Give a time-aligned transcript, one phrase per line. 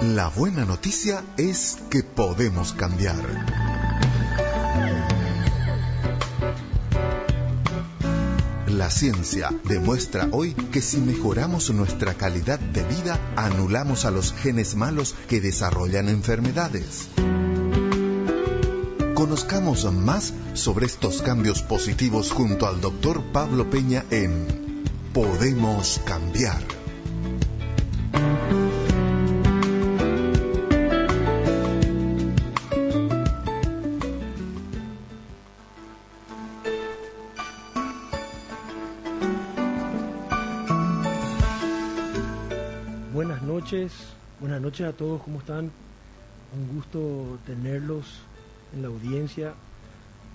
[0.00, 3.16] La buena noticia es que podemos cambiar.
[8.68, 14.76] La ciencia demuestra hoy que si mejoramos nuestra calidad de vida, anulamos a los genes
[14.76, 17.08] malos que desarrollan enfermedades.
[19.14, 26.77] Conozcamos más sobre estos cambios positivos junto al doctor Pablo Peña en Podemos Cambiar.
[44.68, 45.70] Noches a todos, ¿cómo están?
[46.54, 48.20] Un gusto tenerlos
[48.74, 49.54] en la audiencia.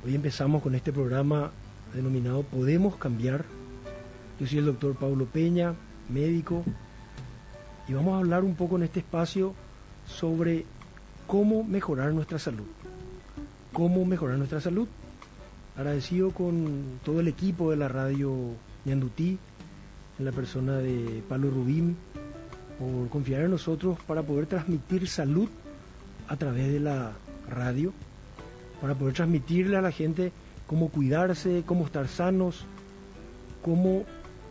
[0.03, 1.51] Hoy empezamos con este programa
[1.93, 3.45] denominado Podemos Cambiar.
[4.39, 5.75] Yo soy el doctor Pablo Peña,
[6.09, 6.63] médico,
[7.87, 9.53] y vamos a hablar un poco en este espacio
[10.07, 10.65] sobre
[11.27, 12.65] cómo mejorar nuestra salud.
[13.71, 14.87] Cómo mejorar nuestra salud.
[15.77, 18.33] Agradecido con todo el equipo de la radio
[18.83, 19.37] Ñandutí,
[20.17, 21.97] en la persona de Pablo Rubín,
[22.79, 25.49] por confiar en nosotros para poder transmitir salud
[26.27, 27.11] a través de la
[27.49, 27.93] radio,
[28.81, 30.31] para poder transmitirle a la gente
[30.67, 32.65] cómo cuidarse, cómo estar sanos,
[33.61, 34.03] cómo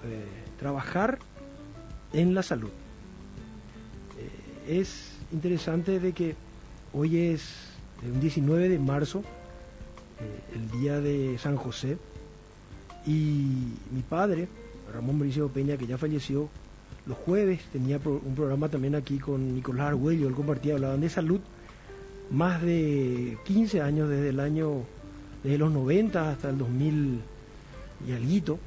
[0.04, 0.24] eh,
[0.58, 1.18] trabajar
[2.12, 2.70] en la salud.
[4.68, 6.34] Eh, es interesante de que
[6.92, 11.98] hoy es un 19 de marzo, eh, el día de San José,
[13.06, 14.48] y mi padre,
[14.92, 16.48] Ramón Mauricio Peña, que ya falleció,
[17.06, 21.40] los jueves tenía un programa también aquí con Nicolás Argüello, él compartía, hablaban de salud,
[22.30, 24.84] más de 15 años desde el año,
[25.42, 27.20] desde los 90 hasta el 2000
[28.06, 28.58] y alguito,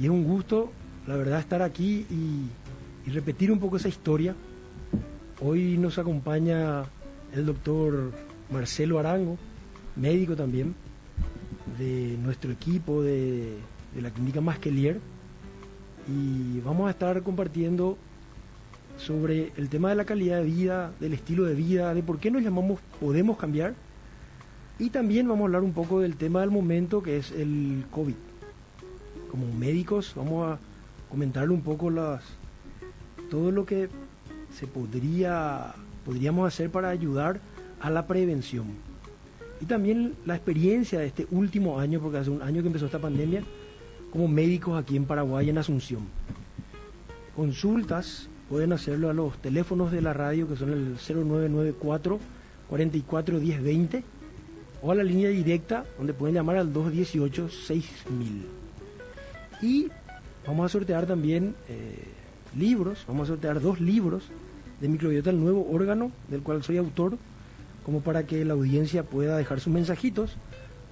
[0.00, 0.72] y es un gusto,
[1.06, 4.34] la verdad, estar aquí y, repetir un poco esa historia.
[5.42, 6.84] Hoy nos acompaña
[7.34, 8.12] el doctor
[8.50, 9.36] Marcelo Arango,
[9.94, 10.74] médico también,
[11.78, 13.58] de nuestro equipo de
[14.00, 15.00] la clínica Masquelier
[16.08, 17.96] y vamos a estar compartiendo
[18.98, 22.30] sobre el tema de la calidad de vida, del estilo de vida, de por qué
[22.30, 23.74] nos llamamos Podemos Cambiar.
[24.78, 28.14] Y también vamos a hablar un poco del tema del momento que es el COVID.
[29.30, 30.58] Como médicos vamos a
[31.10, 32.22] comentarle un poco las,
[33.30, 33.88] todo lo que
[34.52, 37.40] se podría, podríamos hacer para ayudar
[37.80, 38.66] a la prevención.
[39.60, 42.98] Y también la experiencia de este último año, porque hace un año que empezó esta
[42.98, 43.42] pandemia,
[44.14, 46.02] como médicos aquí en Paraguay, en Asunción.
[47.34, 52.20] Consultas pueden hacerlo a los teléfonos de la radio que son el 0994
[52.70, 54.04] 44 1020
[54.82, 58.46] o a la línea directa donde pueden llamar al 218 6000.
[59.62, 59.88] Y
[60.46, 62.04] vamos a sortear también eh,
[62.56, 64.22] libros, vamos a sortear dos libros
[64.80, 67.18] de Microbiota, el nuevo órgano del cual soy autor,
[67.84, 70.36] como para que la audiencia pueda dejar sus mensajitos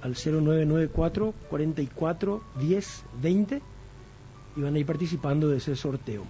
[0.03, 3.63] al 0994 44 10 20
[4.57, 6.25] y van a ir participando de ese sorteo.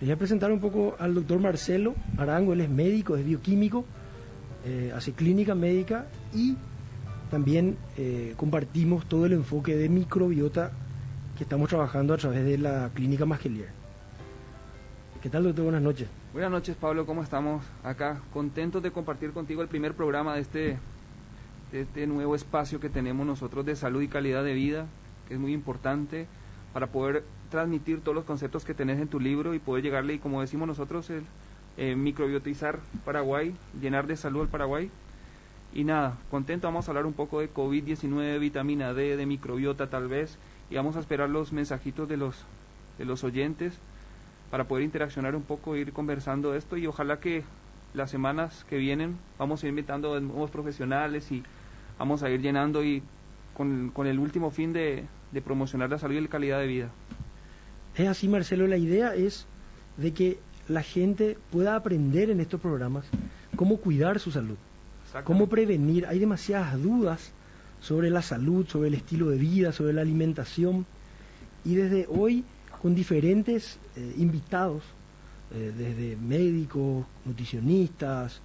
[0.00, 3.84] Les voy a presentar un poco al doctor Marcelo Arango, él es médico, es bioquímico,
[4.66, 6.56] eh, hace clínica médica y
[7.30, 10.72] también eh, compartimos todo el enfoque de microbiota
[11.36, 13.68] que estamos trabajando a través de la clínica Masquelier.
[15.22, 15.64] ¿Qué tal, doctor?
[15.64, 16.08] Buenas noches.
[16.32, 17.06] Buenas noches, Pablo.
[17.06, 18.20] ¿Cómo estamos acá?
[18.32, 20.78] Contentos de compartir contigo el primer programa de este
[21.82, 24.86] este nuevo espacio que tenemos nosotros de salud y calidad de vida,
[25.28, 26.26] que es muy importante
[26.72, 30.18] para poder transmitir todos los conceptos que tenés en tu libro y poder llegarle, y
[30.18, 31.24] como decimos nosotros, el
[31.76, 34.90] eh, microbiotizar Paraguay, llenar de salud el Paraguay.
[35.74, 40.08] Y nada, contento, vamos a hablar un poco de COVID-19, vitamina D, de microbiota tal
[40.08, 40.38] vez,
[40.70, 42.44] y vamos a esperar los mensajitos de los,
[42.98, 43.78] de los oyentes
[44.50, 47.44] para poder interaccionar un poco, ir conversando esto y ojalá que
[47.94, 51.42] las semanas que vienen vamos a ir invitando nuevos profesionales y
[51.98, 53.02] vamos a ir llenando y
[53.54, 56.90] con, con el último fin de, de, promocionar la salud y la calidad de vida.
[57.96, 59.46] Es así, Marcelo, la idea es
[59.96, 60.38] de que
[60.68, 63.06] la gente pueda aprender en estos programas
[63.56, 64.56] cómo cuidar su salud,
[65.24, 66.06] cómo prevenir.
[66.06, 67.32] Hay demasiadas dudas
[67.80, 70.86] sobre la salud, sobre el estilo de vida, sobre la alimentación.
[71.64, 72.44] Y desde hoy,
[72.82, 74.82] con diferentes eh, invitados,
[75.52, 78.40] eh, desde médicos, nutricionistas,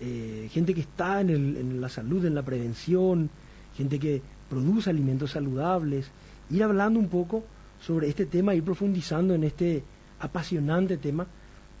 [0.00, 3.30] eh, gente que está en, el, en, la salud, en la prevención,
[3.76, 6.10] gente que produce alimentos saludables,
[6.50, 7.44] ir hablando un poco
[7.80, 9.82] sobre este tema, ir profundizando en este
[10.20, 11.26] apasionante tema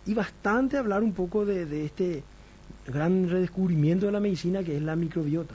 [0.06, 2.22] y bastante hablar un poco de, este
[2.86, 5.54] gran redescubrimiento de la medicina que es la microbiota.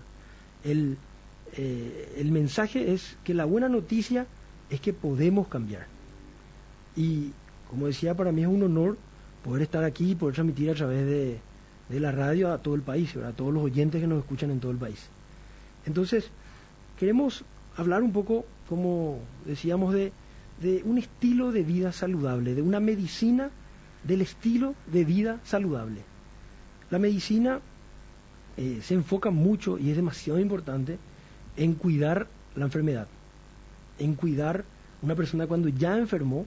[0.64, 4.26] Eh, el mensaje es que la buena noticia
[4.70, 5.88] es que podemos cambiar.
[6.96, 7.32] Y
[7.70, 8.98] como decía, para mí es un honor
[9.44, 11.40] poder estar aquí y poder transmitir a través de,
[11.90, 14.60] de la radio a todo el país, a todos los oyentes que nos escuchan en
[14.60, 15.10] todo el país.
[15.86, 16.30] Entonces,
[16.98, 17.44] queremos
[17.76, 20.12] hablar un poco, como decíamos, de,
[20.84, 23.50] un estilo de vida saludable, de una medicina
[24.04, 26.02] del estilo de vida saludable.
[26.92, 27.60] La medicina
[28.58, 30.98] eh, se enfoca mucho y es demasiado importante
[31.56, 33.08] en cuidar la enfermedad,
[34.00, 34.66] en cuidar
[35.02, 36.46] una persona cuando ya enfermó,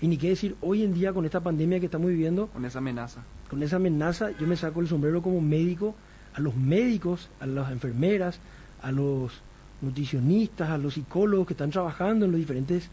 [0.00, 2.46] y ni qué decir hoy en día con esta pandemia que estamos viviendo.
[2.48, 3.22] Con esa amenaza.
[3.50, 5.94] Con esa amenaza yo me saco el sombrero como médico
[6.34, 8.40] a los médicos, a las enfermeras,
[8.80, 9.32] a los
[9.80, 12.88] nutricionistas, a los psicólogos que están trabajando en los diferentes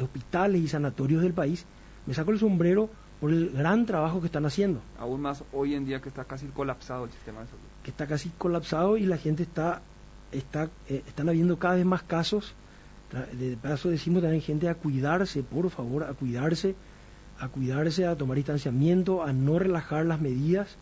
[0.00, 1.66] hospitales y sanatorios del país.
[2.06, 2.88] Me saco el sombrero
[3.20, 4.80] por el gran trabajo que están haciendo.
[4.98, 7.60] Aún más hoy en día que está casi colapsado el sistema de salud.
[7.82, 9.82] Que está casi colapsado y la gente está,
[10.30, 12.54] está eh, están habiendo cada vez más casos.
[13.10, 16.74] De paso decimos también gente a cuidarse, por favor, a cuidarse,
[17.38, 20.76] a cuidarse, a tomar distanciamiento, a no relajar las medidas,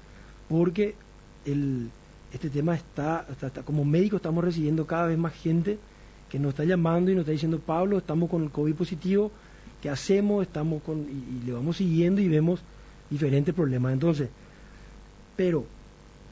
[0.49, 0.97] porque
[1.45, 1.91] el,
[2.33, 5.79] este tema está, está, como médico estamos recibiendo cada vez más gente
[6.29, 9.31] que nos está llamando y nos está diciendo, Pablo, estamos con el COVID positivo,
[9.81, 10.43] ¿qué hacemos?
[10.43, 12.61] Estamos con, y, le vamos siguiendo y vemos
[13.09, 13.93] diferentes problemas.
[13.93, 14.29] Entonces,
[15.37, 15.65] pero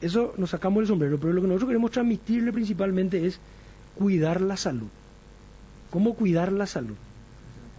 [0.01, 3.39] eso nos sacamos el sombrero, pero lo que nosotros queremos transmitirle principalmente es
[3.95, 4.89] cuidar la salud.
[5.89, 6.95] ¿Cómo cuidar la salud?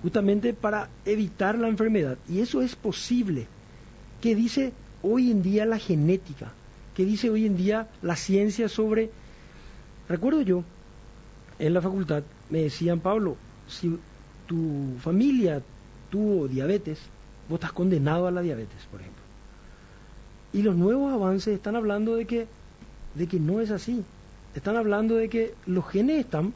[0.02, 2.18] Justamente para evitar la enfermedad.
[2.28, 3.46] Y eso es posible.
[4.20, 4.72] ¿Qué dice
[5.02, 6.52] hoy en día la genética?
[6.94, 9.10] ¿Qué dice hoy en día la ciencia sobre...
[10.08, 10.62] Recuerdo yo,
[11.58, 13.36] en la facultad, me decían, Pablo,
[13.68, 13.98] si
[14.46, 15.62] tu familia
[16.10, 16.98] tuvo diabetes,
[17.48, 19.22] vos estás condenado a la diabetes, por ejemplo.
[20.52, 22.46] Y los nuevos avances están hablando de que,
[23.14, 24.04] de que no es así.
[24.54, 26.54] Están hablando de que los genes están,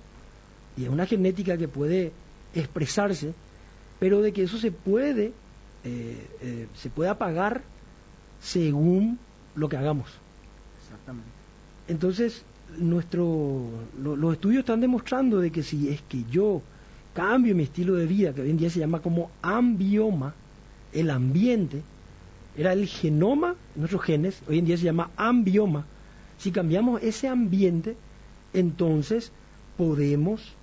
[0.80, 2.12] y es una genética que puede
[2.54, 3.34] expresarse,
[3.98, 5.32] pero de que eso se puede,
[5.84, 7.62] eh, eh, se puede apagar
[8.40, 9.18] según
[9.54, 10.08] lo que hagamos.
[10.82, 11.28] Exactamente.
[11.86, 12.42] Entonces,
[12.78, 13.68] nuestro,
[14.02, 16.62] los estudios están demostrando de que si es que yo
[17.12, 20.34] cambio mi estilo de vida, que hoy en día se llama como ambioma,
[20.92, 21.82] el ambiente,
[22.56, 25.84] era el genoma, nuestros genes, hoy en día se llama ambioma.
[26.38, 27.96] Si cambiamos ese ambiente,
[28.54, 29.30] entonces
[29.76, 30.54] podemos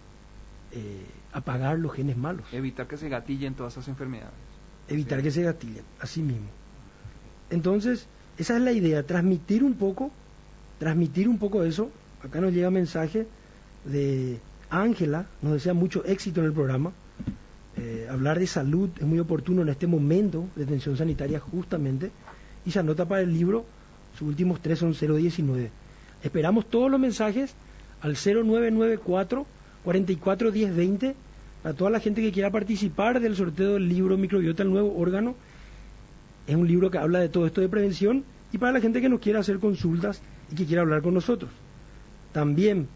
[0.78, 2.46] eh, apagar los genes malos.
[2.52, 4.36] Evitar que se gatillen todas esas enfermedades.
[4.88, 6.48] Evitar que se gatillen, así mismo.
[7.50, 8.08] Entonces,
[8.38, 10.12] esa es la idea, transmitir un poco,
[10.78, 11.90] transmitir un poco eso.
[12.24, 13.26] Acá nos llega mensaje
[13.86, 14.40] de
[14.70, 16.92] Ángela, nos desea mucho éxito en el programa.
[17.76, 22.12] Eh, hablar de salud es muy oportuno en este momento de tensión sanitaria justamente.
[22.66, 23.66] Y se anota para el libro,
[24.18, 25.72] sus últimos tres son 019.
[26.22, 27.56] Esperamos todos los mensajes
[28.02, 29.57] al 0994
[29.88, 31.16] 44 10
[31.64, 35.34] para toda la gente que quiera participar del sorteo del libro Microbiota, el nuevo órgano.
[36.46, 39.08] Es un libro que habla de todo esto de prevención y para la gente que
[39.08, 41.52] nos quiera hacer consultas y que quiera hablar con nosotros.
[42.34, 42.90] También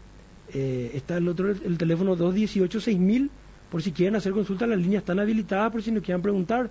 [0.52, 3.30] eh, está el otro, el teléfono 218-6000,
[3.70, 6.70] por si quieren hacer consultas, las líneas están habilitadas, por si nos quieran preguntar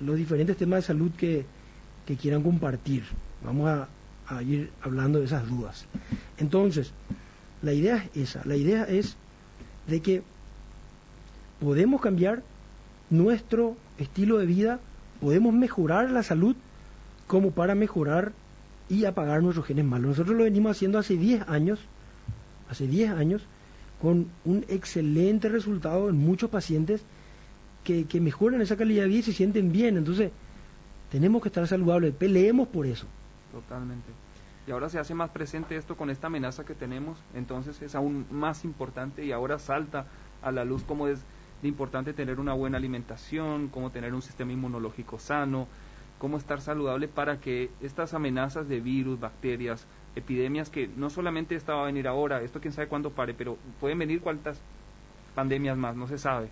[0.00, 1.46] los diferentes temas de salud que,
[2.04, 3.04] que quieran compartir.
[3.42, 3.88] Vamos a,
[4.42, 5.86] ir hablando de esas dudas.
[6.36, 6.92] Entonces,
[7.64, 9.16] la idea es esa, la idea es
[9.86, 10.22] de que
[11.60, 12.42] podemos cambiar
[13.10, 14.80] nuestro estilo de vida,
[15.20, 16.56] podemos mejorar la salud
[17.26, 18.32] como para mejorar
[18.88, 20.08] y apagar nuestros genes malos.
[20.08, 21.80] Nosotros lo venimos haciendo hace 10 años
[22.68, 23.42] hace 10 años,
[24.00, 27.02] con un excelente resultado en muchos pacientes
[27.82, 29.96] que, que mejoran esa calidad de vida y se sienten bien.
[29.96, 30.30] Entonces,
[31.10, 33.06] tenemos que estar saludables, peleemos por eso.
[33.52, 34.23] Totalmente.
[34.66, 38.26] Y ahora se hace más presente esto con esta amenaza que tenemos, entonces es aún
[38.30, 40.06] más importante y ahora salta
[40.42, 41.22] a la luz cómo es
[41.62, 45.66] de importante tener una buena alimentación, cómo tener un sistema inmunológico sano,
[46.18, 51.74] cómo estar saludable para que estas amenazas de virus, bacterias, epidemias que no solamente esta
[51.74, 54.60] va a venir ahora, esto quién sabe cuándo pare, pero pueden venir cuántas
[55.34, 56.48] pandemias más, no se sabe.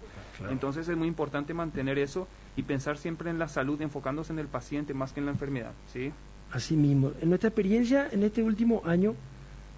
[0.51, 2.27] Entonces es muy importante mantener eso
[2.57, 5.73] y pensar siempre en la salud, enfocándose en el paciente más que en la enfermedad,
[5.87, 6.13] ¿sí?
[6.53, 7.13] Así mismo.
[7.21, 9.15] En nuestra experiencia en este último año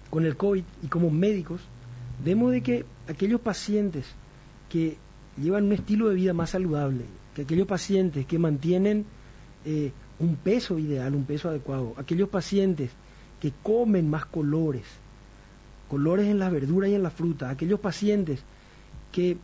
[0.09, 1.61] con el COVID y como médicos,
[2.23, 4.05] vemos de que aquellos pacientes
[4.69, 4.97] que
[5.37, 9.05] llevan un estilo de vida más saludable, que aquellos pacientes que mantienen
[9.65, 12.91] eh, un peso ideal, un peso adecuado, aquellos pacientes
[13.39, 14.85] que comen más colores,
[15.89, 18.41] colores en las verduras y en la fruta, aquellos pacientes
[19.11, 19.37] que,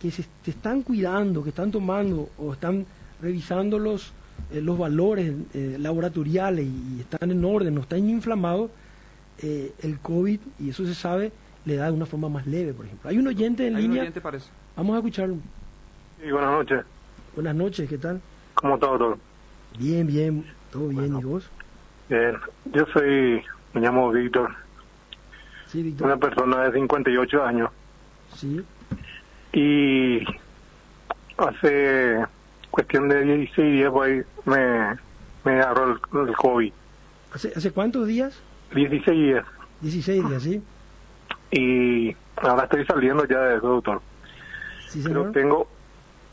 [0.00, 2.86] que se, están cuidando, que están tomando o están
[3.20, 4.12] revisando los,
[4.52, 8.70] eh, los valores eh, laboratoriales y, están en orden, no están inflamados,
[9.42, 11.32] eh, el COVID, y eso se sabe,
[11.64, 13.10] le da de una forma más leve, por ejemplo.
[13.10, 14.12] Hay un oyente en línea.
[14.76, 15.36] Vamos a escucharlo.
[16.22, 16.84] Sí, buenas noches.
[17.34, 18.20] Buenas noches, ¿qué tal?
[18.54, 19.18] ¿Cómo todo, todo?
[19.78, 21.50] Bien, bien, todo bien, ¿y vos?
[22.08, 22.36] Bien,
[22.72, 23.42] yo soy,
[23.74, 24.54] me llamo Víctor,
[25.66, 26.06] Sí, Víctor.
[26.06, 27.70] una persona de 58 años
[28.34, 28.64] Sí,
[29.52, 30.20] y
[31.36, 32.24] hace
[32.76, 34.96] cuestión de 16 días ahí me,
[35.44, 36.72] me agarró el, el COVID.
[37.32, 38.38] ¿Hace, ¿hace cuántos días?
[38.74, 39.46] 16 días
[39.80, 40.62] 16 días, ¿sí?
[41.52, 44.02] y ahora estoy saliendo ya de eso, doctor.
[44.88, 45.32] Sí, Pero señor.
[45.32, 45.68] tengo,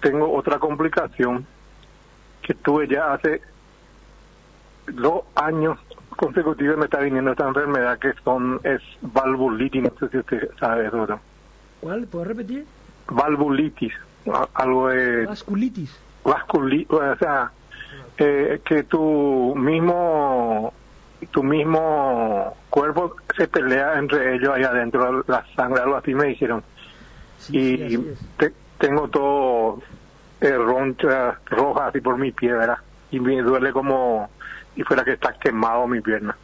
[0.02, 1.46] tengo otra complicación
[2.42, 3.42] que tuve ya hace
[4.88, 5.80] dos años
[6.18, 10.88] consecutivos me está viniendo esta enfermedad que son es valvulitis, no sé si usted sabe
[10.88, 11.20] eso, doctor.
[11.80, 12.06] ¿Cuál?
[12.08, 12.66] ¿Puedo repetir?
[13.08, 13.94] Valvulitis,
[14.54, 15.92] algo de Vasculitis.
[16.24, 17.52] Vasculi, o sea,
[18.18, 20.74] eh, que tu mismo
[21.32, 26.64] tu mismo cuerpo se pelea entre ellos ahí adentro, la sangre, algo así me dijeron.
[27.38, 29.80] Sí, y sí, te- tengo todo
[30.42, 32.78] eh, roncha roja así por mi pie, ¿verdad?
[33.12, 34.30] Y me duele como
[34.76, 36.36] si fuera que está quemado mi pierna.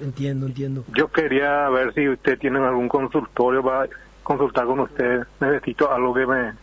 [0.00, 0.84] Entiendo, entiendo.
[0.94, 3.86] Yo quería ver si usted tiene algún consultorio para
[4.22, 5.24] consultar con usted.
[5.40, 6.54] Necesito algo que me,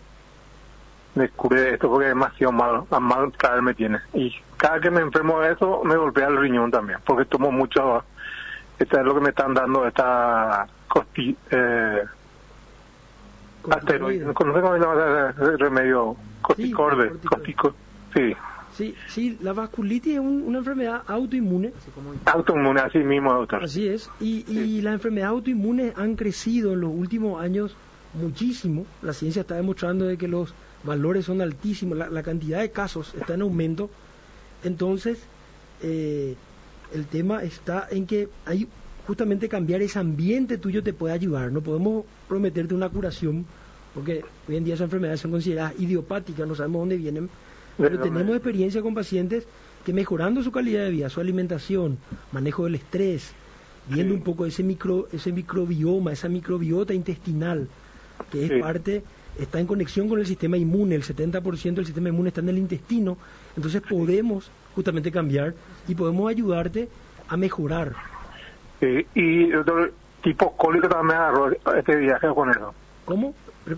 [1.17, 2.87] me cure de esto porque es demasiado malo.
[2.91, 3.99] A mal caer me tiene.
[4.13, 6.99] Y cada que me enfermo de eso, me golpea el riñón también.
[7.05, 8.03] Porque tomo mucho.
[8.79, 12.03] Esta es lo que me están dando, esta costi, eh,
[13.69, 14.23] asteroide.
[14.25, 16.15] No sé cómo se llama ese remedio.
[16.41, 17.09] Corticorde.
[17.25, 17.73] cortico,
[18.13, 18.33] sí.
[18.73, 21.73] Sí, sí, la vasculitis es un- una enfermedad autoinmune.
[22.25, 23.63] Autoinmune, así mismo, doctor.
[23.63, 24.09] Así es.
[24.19, 27.75] Y, y las enfermedades autoinmunes han crecido en los últimos años
[28.13, 28.85] muchísimo.
[29.01, 30.53] La ciencia está demostrando de que los
[30.83, 31.97] valores son altísimos.
[31.97, 33.89] La, la cantidad de casos está en aumento.
[34.63, 35.19] Entonces,
[35.81, 36.35] eh,
[36.93, 38.67] el tema está en que hay
[39.05, 41.51] justamente cambiar ese ambiente tuyo te puede ayudar.
[41.51, 43.45] No podemos prometerte una curación
[43.93, 47.29] porque hoy en día esas enfermedades son consideradas idiopáticas, no sabemos dónde vienen.
[47.77, 49.45] Pero tenemos experiencia con pacientes
[49.85, 51.97] que mejorando su calidad de vida, su alimentación,
[52.31, 53.31] manejo del estrés,
[53.87, 54.17] viendo Sí.
[54.19, 57.67] un poco ese micro, ese microbioma, esa microbiota intestinal,
[58.31, 58.59] que es Sí.
[58.59, 59.03] parte,
[59.39, 62.57] está en conexión con el sistema inmune, el 70% del sistema inmune está en el
[62.57, 63.17] intestino,
[63.55, 65.53] entonces podemos justamente cambiar
[65.87, 66.89] y podemos ayudarte
[67.27, 67.93] a mejorar.
[68.79, 72.73] Sí, y doctor, tipo cólico también me agarró este viaje con eso.
[73.05, 73.33] ¿Cómo?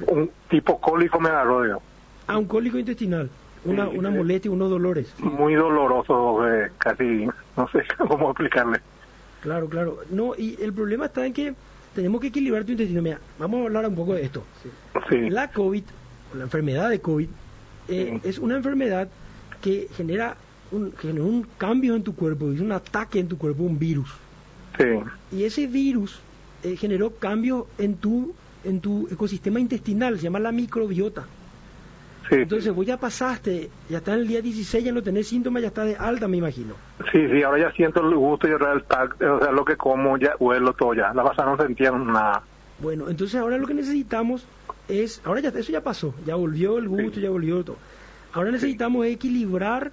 [0.08, 1.82] Un tipo cólico me agarró, digo.
[2.28, 3.30] Ah, un cólico intestinal,
[3.66, 5.14] una, Sí, una molestia, unos dolores.
[5.20, 8.80] Muy doloroso, eh, casi, no sé cómo explicarle.
[9.42, 10.00] Claro, claro.
[10.10, 11.56] No, y el problema está en que
[11.96, 13.02] tenemos que equilibrar tu intestino.
[13.02, 14.44] Mira, vamos a hablar un poco de esto.
[15.10, 15.84] Sí, La COVID,
[16.34, 17.28] o la enfermedad de COVID,
[17.88, 18.30] eh, Sí.
[18.30, 19.10] es una enfermedad
[19.62, 20.38] que genera
[20.72, 24.10] un, genera un cambio en tu cuerpo, es un ataque en tu cuerpo, un virus.
[24.78, 24.86] sí,
[25.36, 26.20] Y ese virus
[26.64, 31.26] eh, generó cambios en tu, en tu ecosistema intestinal, se llama la microbiota.
[32.28, 35.62] Sí, Entonces vos ya pasaste, ya está en el día 16, ya no tenés síntomas,
[35.62, 36.74] ya está de alta, me imagino.
[37.12, 40.18] sí, sí, ahora ya siento el gusto y el tac, o sea, lo que como,
[40.18, 41.14] ya huelo todo ya.
[41.14, 42.44] La pasada no sentía nada.
[42.80, 44.46] Bueno, entonces ahora lo que necesitamos
[44.88, 47.22] es, ahora ya eso ya pasó, ya volvió el gusto, Sí.
[47.22, 47.78] ya volvió todo.
[48.34, 49.92] Ahora necesitamos equilibrar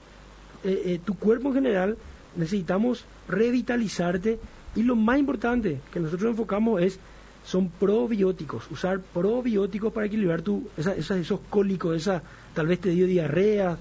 [0.64, 1.97] eh, eh, tu cuerpo en general,
[2.37, 4.38] necesitamos revitalizarte
[4.75, 7.00] y lo más importante que nosotros enfocamos es
[7.47, 12.21] son probióticos, usar probióticos para equilibrar tu esa, esa- esos cólicos, esa
[12.55, 13.76] tal vez te dio diarrea,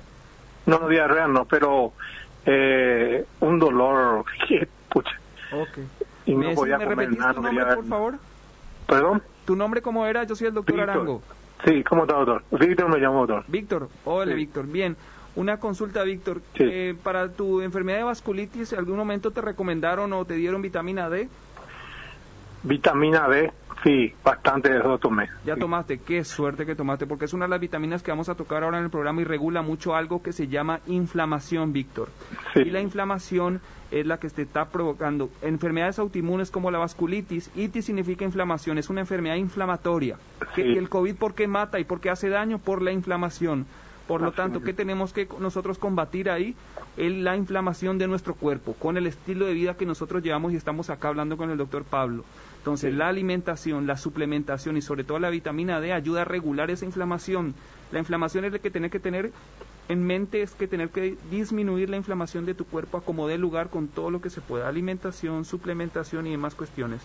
[0.67, 1.93] No, no diarrea no, pero
[2.45, 5.19] eh, un dolor, que, pucha,
[5.51, 5.79] Ok.
[6.27, 8.13] y no ¿Me, decís- podía ¿me comer repetís nada, tu no nombre, por favor?
[8.87, 9.23] ¿Perdón?
[9.45, 10.23] ¿Tu nombre cómo era?
[10.25, 10.89] Yo soy el doctor Víctor.
[10.91, 11.21] Arango.
[11.65, 12.43] Sí, ¿cómo está, doctor?
[12.59, 13.43] Víctor me llamo, doctor.
[13.47, 14.37] Víctor, hola Sí.
[14.37, 14.67] Víctor.
[14.67, 14.95] Bien,
[15.35, 16.41] una consulta, Víctor.
[16.55, 16.63] Sí.
[16.63, 21.09] Eh, para tu enfermedad de vasculitis, ¿en algún momento te recomendaron o te dieron vitamina
[21.09, 21.29] D?
[22.65, 23.51] Vitamina D,
[23.83, 25.29] sí, bastante de eso tomé.
[25.45, 25.59] Ya Sí.
[25.59, 28.63] tomaste, qué suerte que tomaste, porque es una de las vitaminas que vamos a tocar
[28.63, 32.09] ahora en el programa y regula mucho algo que se llama inflamación, Víctor.
[32.53, 32.61] Sí.
[32.61, 37.51] Y la inflamación es la que te está provocando enfermedades autoinmunes como la vasculitis.
[37.55, 40.17] Itis significa inflamación, es una enfermedad inflamatoria.
[40.55, 40.61] Sí.
[40.63, 42.57] y el COVID, ¿por qué mata y por qué hace daño?
[42.57, 43.67] Por la inflamación.
[44.07, 44.61] Por lo tanto.
[44.61, 46.55] ¿qué tenemos que nosotros combatir ahí?
[46.95, 50.55] Es la inflamación de nuestro cuerpo, con el estilo de vida que nosotros llevamos y
[50.55, 52.23] estamos acá hablando con el doctor Pablo.
[52.65, 52.97] Entonces, Sí.
[52.97, 57.53] la alimentación, la suplementación y sobre todo la vitamina D ayuda a regular esa inflamación.
[57.91, 59.29] La inflamación es la que tener que tener
[59.87, 63.37] en mente, es que tener que disminuir la inflamación de tu cuerpo a como dé
[63.37, 67.01] lugar con todo lo que se pueda, alimentación, suplementación y demás cuestiones.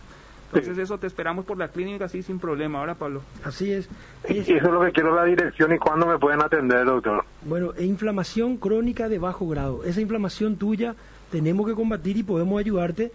[0.47, 0.81] Entonces, Sí.
[0.83, 2.79] eso te esperamos por la clínica así sin problema.
[2.79, 3.21] Ahora, Pablo.
[3.45, 3.87] así es.
[4.31, 7.23] Y Es- eso es lo que quiero, la dirección y cuándo me pueden atender, doctor.
[7.43, 9.85] Bueno, e inflamación crónica de bajo grado.
[9.85, 10.95] Esa inflamación tuya
[11.31, 13.12] tenemos que combatir y podemos ayudarte.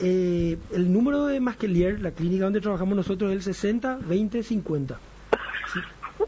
[0.00, 4.98] Eh, el número de Masquelier, la clínica donde trabajamos nosotros, es el 60 20 50.
[5.72, 5.80] Sí,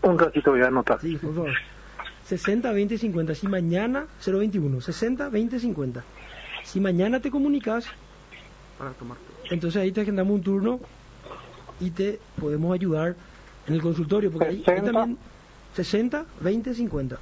[0.02, 1.00] Un ratito voy a anotar.
[1.00, 1.50] sí, por favor.
[2.26, 3.34] 60 20 50.
[3.34, 6.04] Si mañana, 021, 60 20 50.
[6.64, 7.86] Si mañana te comunicas,
[8.78, 9.16] Para tomar
[9.50, 10.80] entonces ahí te agendamos un turno
[11.80, 13.16] y te podemos ayudar
[13.66, 14.30] en el consultorio.
[14.30, 14.92] Porque ahí, ahí 60.
[14.92, 15.18] también
[15.74, 17.18] 60 20 50.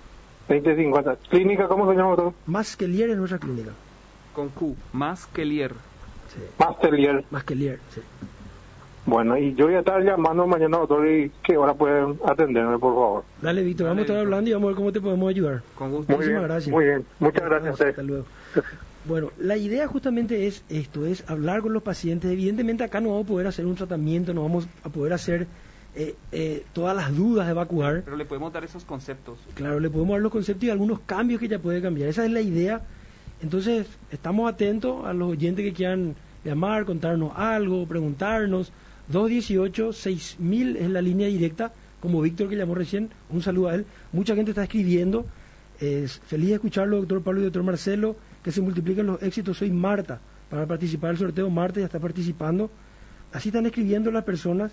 [0.49, 1.17] 2050.
[1.31, 2.33] ¿Clínica cómo se llama?
[2.47, 3.71] Más es nuestra clínica.
[4.35, 5.90] con Q, más que Lier.
[6.59, 7.25] Mastelier.
[7.31, 8.01] Más que Lier, sí.
[9.07, 12.95] Bueno, y yo voy a estar llamando mañana, doctor, y qué hora pueden atenderme, por
[12.95, 13.25] favor.
[13.41, 15.63] Dale, Víctor, vamos a estar hablando y vamos a ver cómo te podemos ayudar.
[15.75, 16.13] Con gusto.
[16.13, 16.73] Muy Muchísimas bien, gracias.
[16.73, 17.07] muy bien.
[17.19, 17.89] Muchas gracias a usted.
[17.89, 18.25] Hasta luego.
[19.07, 22.31] Bueno, la idea justamente es esto, es hablar con los pacientes.
[22.31, 25.47] Evidentemente acá no vamos a poder hacer un tratamiento, no vamos a poder hacer
[25.97, 28.03] eh, eh, todas las dudas de evacuar.
[28.05, 29.39] Pero le podemos dar esos conceptos.
[29.55, 32.11] Claro, le podemos dar los conceptos y algunos cambios que ya puede cambiar.
[32.11, 32.83] Esa es la idea.
[33.43, 38.73] Entonces, estamos atentos a los oyentes que quieran llamar, contarnos algo, preguntarnos.
[39.13, 43.11] 218-6000 es la línea directa, como Víctor que llamó recién.
[43.31, 43.87] Un saludo a él.
[44.13, 45.27] Mucha gente está escribiendo.
[45.81, 49.59] Es feliz de escucharlo, doctor Pablo y doctor Marcelo, que se multipliquen los éxitos.
[49.59, 50.21] Soy Marta.
[50.49, 52.71] Para participar del sorteo, Marta ya está participando.
[53.33, 54.73] Así están escribiendo las personas.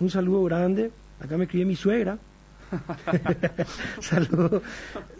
[0.00, 0.90] Un saludo grande.
[1.20, 2.18] Acá me escribe mi suegra.
[4.00, 4.62] saludo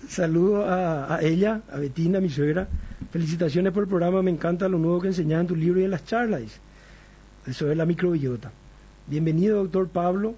[0.09, 2.69] saludo a, a ella, a Betina, mi suegra.
[3.12, 5.90] Felicitaciones por el programa, me encanta lo nuevo que enseñas en tu libro y en
[5.90, 6.40] las charlas.
[6.40, 6.61] dice.
[7.47, 8.50] Eso es la microbiota.
[9.07, 10.35] Bienvenido, doctor Pablo.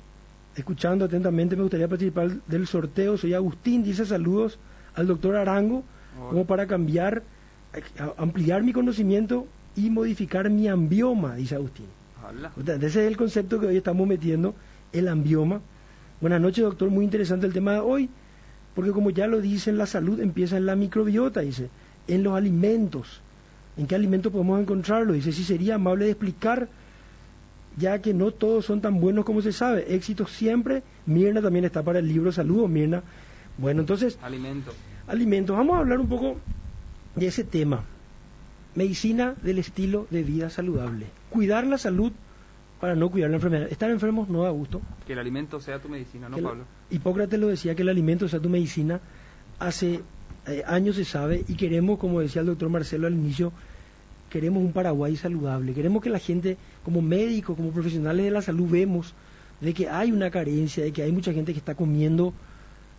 [0.56, 3.16] Escuchando atentamente, me gustaría participar del sorteo.
[3.16, 4.58] Soy Agustín, dice saludos
[4.96, 5.84] al doctor Arango,
[6.28, 7.22] como para cambiar,
[8.16, 11.86] ampliar mi conocimiento y modificar mi ambioma, dice Agustín.
[12.64, 14.56] Sea, Ese es el concepto que hoy estamos metiendo,
[14.92, 15.60] el ambioma.
[16.20, 16.90] Buenas noches, doctor.
[16.90, 18.10] Muy interesante el tema de hoy,
[18.74, 21.68] porque como ya lo dicen, la salud empieza en la microbiota, dice,
[22.08, 23.20] en los alimentos.
[23.76, 25.12] ¿En qué alimentos podemos encontrarlo?
[25.14, 26.68] Dice, si sería amable de explicar,
[27.76, 29.94] ya que no todos son tan buenos como se sabe.
[29.94, 30.82] Éxito siempre.
[31.06, 32.30] Mirna también está para el libro.
[32.30, 33.02] Saludos, Mirna.
[33.58, 34.74] Bueno, entonces, Alimentos.
[35.06, 35.56] alimentos.
[35.56, 36.36] Vamos a hablar un poco
[37.16, 37.84] de ese tema.
[38.74, 41.06] Medicina del estilo de vida saludable.
[41.30, 42.12] Cuidar la salud
[42.80, 43.68] para no cuidar la enfermedad.
[43.70, 44.80] Estar enfermos no da gusto.
[45.06, 46.64] Que el alimento sea tu medicina, ¿no, Pablo?
[46.90, 49.00] Hipócrates lo decía que el alimento sea tu medicina.
[49.60, 50.00] Hace
[50.46, 53.52] eh, años se sabe y queremos, como decía el doctor Marcelo al inicio,
[54.30, 55.72] queremos un Paraguay saludable.
[55.74, 59.14] Queremos que la gente, como médicos, como profesionales de la salud, vemos
[59.60, 62.34] de que hay una carencia, de que hay mucha gente que está comiendo,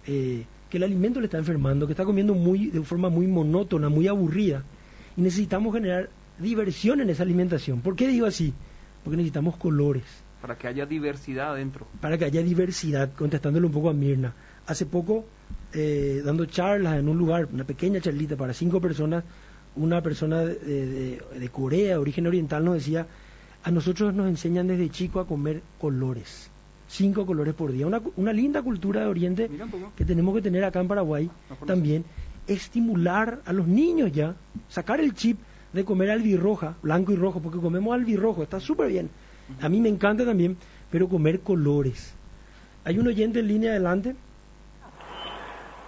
[0.08, 3.90] eh, que el alimento le está enfermando, que está comiendo muy de forma muy monótona,
[3.90, 4.64] muy aburrida.
[5.18, 7.82] Y necesitamos generar diversión en esa alimentación.
[7.82, 8.54] ¿Por qué digo así?
[9.04, 10.04] Porque necesitamos colores
[10.42, 11.86] Para que haya diversidad adentro.
[12.02, 14.34] para que haya diversidad, contestándole un poco a Mirna.
[14.68, 15.26] Hace poco,
[15.76, 19.24] eh, dando charlas en un lugar, una pequeña charlita para cinco personas,
[19.76, 23.06] una persona de, de- de Corea, de origen oriental, nos decía,
[23.64, 26.50] a nosotros nos enseñan desde chico a comer colores,
[26.88, 27.86] cinco colores por día.
[27.86, 29.50] Una, una linda cultura de Oriente
[29.96, 32.06] que tenemos que tener acá en Paraguay No también,
[32.48, 34.36] estimular a los niños ya,
[34.70, 35.38] sacar el chip
[35.74, 39.10] de comer albirroja, blanco y rojo, porque comemos albirrojo, está súper bien.
[39.62, 40.56] A mí me encanta también,
[40.90, 42.14] pero comer colores.
[42.86, 44.16] Hay un oyente en línea adelante.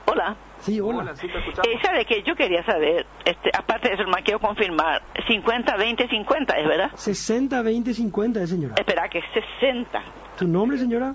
[0.10, 0.36] Hola.
[0.60, 0.98] Sí, hola.
[1.00, 1.38] Hola, sí, te.
[1.38, 6.08] Eh, ¿Sabe que Yo quería saber, este, aparte de eso, más quiero confirmar, 50, 20,
[6.08, 6.92] 50, ¿es verdad?
[6.96, 8.76] 60, 20, 50, eh, señora.
[8.78, 9.22] Espera, que
[9.60, 10.02] 60.
[10.38, 11.14] ¿Tu nombre, señora?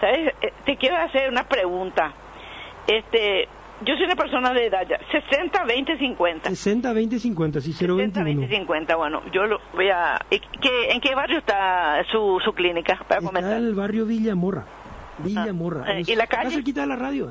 [0.00, 0.32] ¿Sabes?
[0.42, 2.12] Eh, Te quiero hacer una pregunta.
[2.86, 3.48] Este,
[3.84, 6.48] yo soy una persona de edad ya, 60, 20, 50.
[6.50, 8.48] 60, 20, 50, sí, 60, 20, 021.
[8.56, 10.18] 50, bueno, yo lo voy a...
[10.30, 12.96] ¿y qué- ¿En qué barrio está su, su clínica?
[13.08, 13.52] Para Está comentar.
[13.58, 14.64] en el barrio Villamorra.
[15.18, 15.84] Villamorra.
[15.86, 16.50] Ah, eh, Es- ¿y la está calle?
[16.54, 17.30] cerquita de la radio.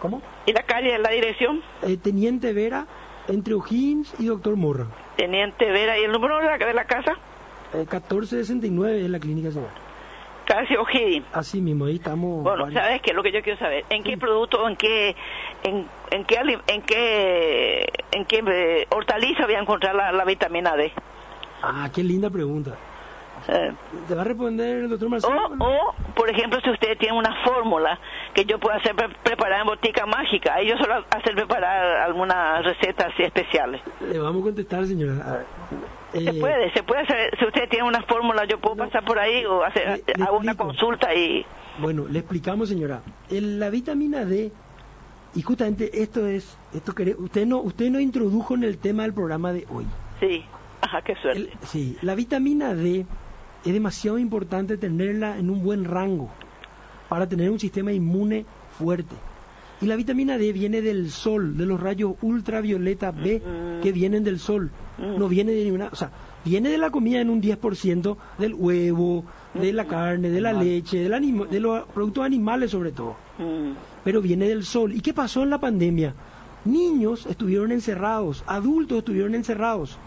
[0.00, 0.20] ¿Cómo?
[0.46, 1.62] ¿Y la calle, la dirección?
[1.82, 2.86] Eh, Teniente Vera,
[3.28, 4.86] entre O'Higgins y Doctor Morra.
[5.16, 5.98] Teniente Vera.
[5.98, 7.12] ¿Y el número de la, de la casa?
[7.72, 9.72] Eh, 1469 es la clínica, señora.
[10.46, 11.26] Casi O'Higgins.
[11.32, 12.42] Así mismo, ahí estamos.
[12.44, 12.80] Bueno, varios.
[12.80, 13.12] ¿sabes qué?
[13.12, 15.16] Lo que yo quiero saber, ¿en qué producto, en qué,
[15.64, 16.36] en, en qué,
[16.68, 20.92] en qué, en qué eh, hortaliza voy a encontrar la, la vitamina D?
[21.62, 22.76] Ah, qué linda pregunta.
[23.48, 23.72] Eh,
[24.08, 25.42] ¿Te va a responder el doctor o, Marcelo?
[25.60, 27.98] o, por ejemplo, si usted tiene una fórmula
[28.34, 32.64] que yo pueda hacer pre- preparar en botica mágica, ahí yo solo hacer preparar algunas
[32.64, 33.80] recetas así especiales.
[34.00, 35.44] Le vamos a contestar, señora.
[36.12, 39.18] Se eh, puede, se puede hacer, si usted tiene una fórmula, yo puedo pasar por
[39.18, 41.44] ahí o hacer, Le- le hago una consulta y...
[41.78, 43.02] Bueno, le explicamos, señora.
[43.28, 44.50] El- la vitamina D,
[45.34, 49.12] y justamente esto es, esto que usted no, usted no introdujo en el tema del
[49.12, 49.84] programa de hoy.
[50.20, 50.42] Sí,
[50.80, 51.40] ajá, qué suerte.
[51.40, 53.04] El- sí, la vitamina D
[53.66, 56.30] es demasiado importante tenerla en un buen rango
[57.08, 58.46] para tener un sistema inmune
[58.78, 59.14] fuerte.
[59.80, 63.82] Y la vitamina D viene del sol, de los rayos ultravioleta B Mm.
[63.82, 64.70] que vienen del sol.
[64.96, 65.18] Mm.
[65.18, 66.10] No viene de ninguna, o sea,
[66.44, 71.06] viene de la comida en un 10% del huevo, de la carne, de la leche,
[71.06, 73.16] del de los productos animales sobre todo.
[73.38, 73.72] Mm.
[74.02, 74.92] Pero viene del sol.
[74.94, 76.14] ¿Y qué pasó en la pandemia?
[76.64, 79.98] Niños estuvieron encerrados, adultos estuvieron encerrados.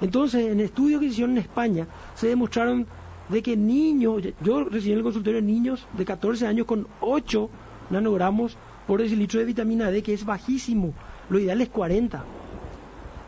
[0.00, 2.86] Entonces, en estudios que hicieron en España, se demostraron
[3.28, 7.50] de que niños, yo recibí en el consultorio niños de 14 años con 8
[7.90, 10.94] nanogramos por decilitro de vitamina D, que es bajísimo.
[11.28, 12.24] Lo ideal es 40.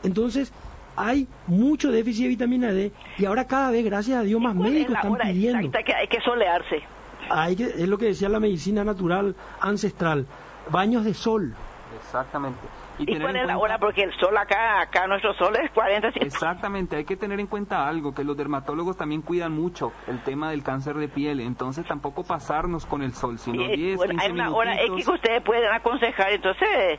[0.02, 0.52] Entonces,
[0.96, 4.96] hay mucho déficit de vitamina D y ahora cada vez, gracias a Dios, más médicos
[4.96, 5.70] están pidiendo.
[5.70, 6.82] que hay que solearse.
[7.28, 10.26] Hay que, es lo que decía la medicina natural ancestral,
[10.70, 11.54] baños de sol.
[12.02, 12.58] Exactamente.
[13.00, 13.78] ¿Y, cuál es la hora?
[13.78, 16.08] Porque el sol acá, acá nuestro sol es 40.
[16.16, 20.50] Exactamente, hay que tener en cuenta algo, que los dermatólogos también cuidan mucho el tema
[20.50, 24.50] del cáncer de piel, entonces tampoco pasarnos con el sol, sino 10, bueno, Hay una
[24.50, 26.98] hora X que ustedes pueden aconsejar, entonces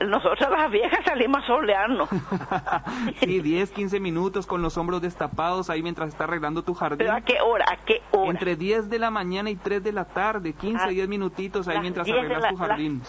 [0.00, 2.08] nosotros las viejas salimos a solearnos.
[3.20, 6.98] sí, 10, 15 minutos con los hombros destapados ahí mientras está arreglando tu jardín.
[6.98, 7.64] ¿Pero a qué hora?
[7.70, 8.30] ¿A qué hora?
[8.30, 12.08] Entre 10 de la mañana y 3 de la tarde, 15, 10 minutitos ahí mientras
[12.08, 13.02] arreglas tu jardín.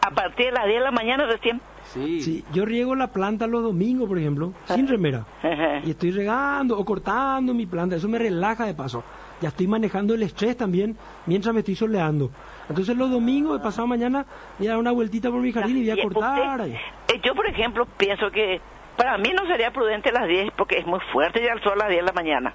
[0.00, 1.60] a partir de las 10 de la mañana recién.
[1.84, 2.20] Sí.
[2.20, 2.44] sí.
[2.52, 5.24] Yo riego la planta los domingos, por ejemplo, sin remera.
[5.84, 9.02] y estoy regando o cortando mi planta, eso me relaja de paso.
[9.40, 12.30] Ya estoy manejando el estrés también mientras me estoy soleando.
[12.72, 14.24] Entonces los domingos, de pasado mañana,
[14.58, 16.66] voy a dar una vueltita por mi jardín y voy a cortar.
[17.22, 18.62] Yo, por ejemplo, pienso que
[18.96, 21.84] para mí no sería prudente las 10 porque es muy fuerte ya el sol a
[21.84, 22.54] las 10 de la mañana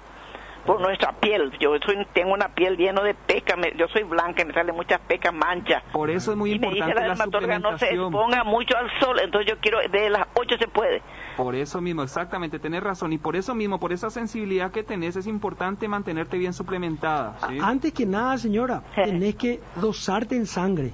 [0.66, 1.52] por nuestra piel.
[1.60, 5.00] Yo soy, tengo una piel llena de pecas, yo soy blanca y me salen muchas
[5.00, 5.82] pecas, manchas.
[5.92, 9.60] Por eso es muy importante la, la no se exponga mucho al sol, entonces yo
[9.60, 11.02] quiero, de las 8 se puede.
[11.36, 13.12] Por eso mismo, exactamente, tenés razón.
[13.12, 17.36] Y por eso mismo, por esa sensibilidad que tenés, es importante mantenerte bien suplementada.
[17.62, 20.92] Antes que nada, señora, tenés que dosarte en sangre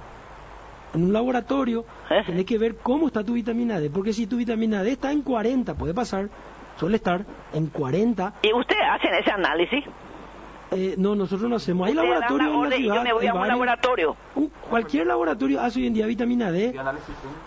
[0.94, 1.84] en un laboratorio,
[2.26, 5.22] tenés que ver cómo está tu vitamina D, porque si tu vitamina D está en
[5.22, 6.28] 40, puede pasar,
[6.76, 8.34] suele estar en 40.
[8.42, 9.84] ¿Y usted hace ese análisis?
[10.70, 11.86] Eh, no, nosotros no hacemos.
[11.88, 12.94] Hay laboratorios en la ciudad.
[12.96, 14.16] Yo me voy a un laboratorio.
[14.68, 16.74] cualquier laboratorio hace hoy en día vitamina D.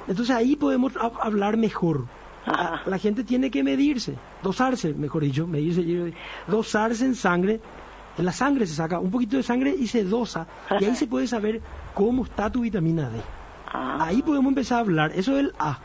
[0.07, 2.05] Entonces ahí podemos hablar mejor.
[2.85, 6.13] La, gente tiene que medirse, dosarse, mejor dicho, medirse,
[6.47, 7.59] dosarse en sangre.
[8.17, 10.47] En la sangre se saca un poquito de sangre y se dosa.
[10.79, 11.61] Y ahí se puede saber
[11.93, 13.19] cómo está tu vitamina D.
[13.67, 13.97] Ah.
[13.99, 15.11] Ahí podemos empezar a hablar.
[15.13, 15.79] Eso es el A.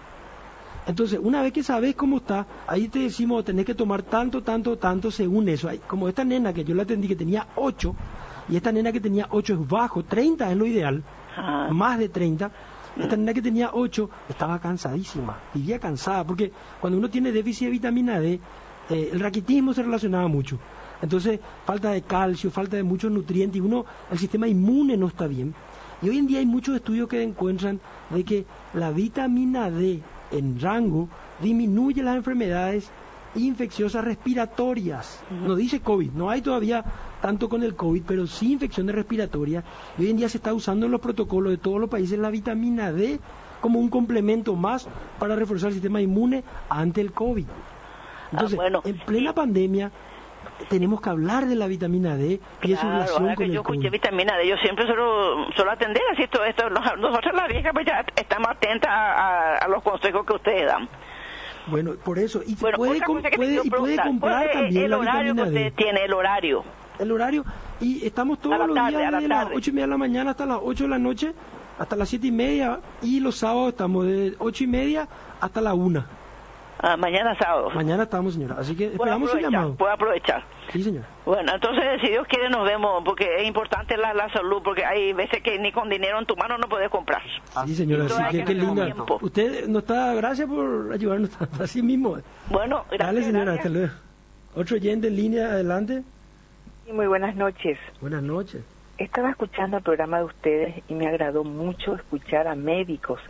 [0.86, 4.76] Entonces, una vez que sabes cómo está, ahí te decimos, tenés que tomar tanto, tanto,
[4.78, 5.70] tanto según eso.
[5.86, 7.94] Como esta nena que yo la atendí que tenía 8,
[8.48, 11.02] y esta nena que tenía 8 es bajo, 30 es lo ideal,
[11.36, 11.68] ah.
[11.70, 12.50] más de 30.
[12.98, 17.70] Esta nena que tenía 8 estaba cansadísima, vivía cansada, porque cuando uno tiene déficit de
[17.70, 18.40] vitamina D,
[18.90, 20.58] eh, el raquitismo se relacionaba mucho.
[21.00, 25.28] Entonces, falta de calcio, falta de muchos nutrientes, y uno, el sistema inmune no está
[25.28, 25.54] bien.
[26.02, 30.00] Y hoy en día hay muchos estudios que encuentran de que la vitamina D
[30.32, 31.08] en rango
[31.40, 32.90] disminuye las enfermedades
[33.34, 35.22] infecciosas respiratorias.
[35.30, 36.84] No dice COVID, no hay todavía
[37.20, 39.64] tanto con el COVID, pero sí infecciones respiratorias.
[39.98, 42.30] Y hoy en día se está usando en los protocolos de todos los países la
[42.30, 43.20] vitamina D
[43.60, 47.46] como un complemento más para reforzar el sistema inmune ante el COVID.
[48.32, 49.92] Entonces, ah, en plena pandemia,
[50.68, 53.60] tenemos que hablar de la vitamina D y claro, su relación con que el yo
[53.60, 56.68] escuché vitamina D, yo siempre suelo, suelo atender así todo esto.
[56.70, 60.88] Nosotros las viejas pues ya estamos atentas a, a, los consejos que ustedes dan.
[61.66, 62.42] Bueno, por eso.
[62.44, 62.98] Y puede, puede,
[63.64, 65.70] y puede comprar también el horario que usted D.
[65.72, 66.64] tiene, el horario.
[66.98, 67.44] El horario.
[67.80, 70.58] Y estamos todos los días de las 8 y media de la mañana hasta las
[70.62, 71.32] 8 de la noche,
[71.78, 72.80] hasta las 7 y media.
[73.02, 75.08] Y los sábados estamos de 8 y media
[75.40, 76.21] hasta la 1.
[76.84, 77.70] Ah, mañana sábado.
[77.70, 78.56] Mañana estamos, señora.
[78.58, 79.76] Así que esperamos su llamado.
[79.76, 80.42] Puedo aprovechar.
[80.72, 81.06] Sí, señora.
[81.24, 85.44] Bueno, entonces, si Dios quiere, nos vemos, porque es importante la, salud, porque hay veces
[85.44, 87.22] que ni con dinero en tu mano no puedes comprar.
[87.66, 88.86] Sí, señora, así que, qué linda.
[88.86, 89.18] Tiempo.
[89.22, 92.18] Usted no está, gracias por ayudarnos así mismo.
[92.50, 93.06] Bueno, gracias.
[93.06, 93.92] Dale, señora, hasta luego.
[94.56, 96.02] Otro oyente en línea, adelante.
[96.84, 97.78] Sí, muy buenas noches.
[98.00, 98.62] Buenas noches.
[98.98, 103.20] Estaba escuchando el programa de ustedes y me agradó mucho escuchar a médicos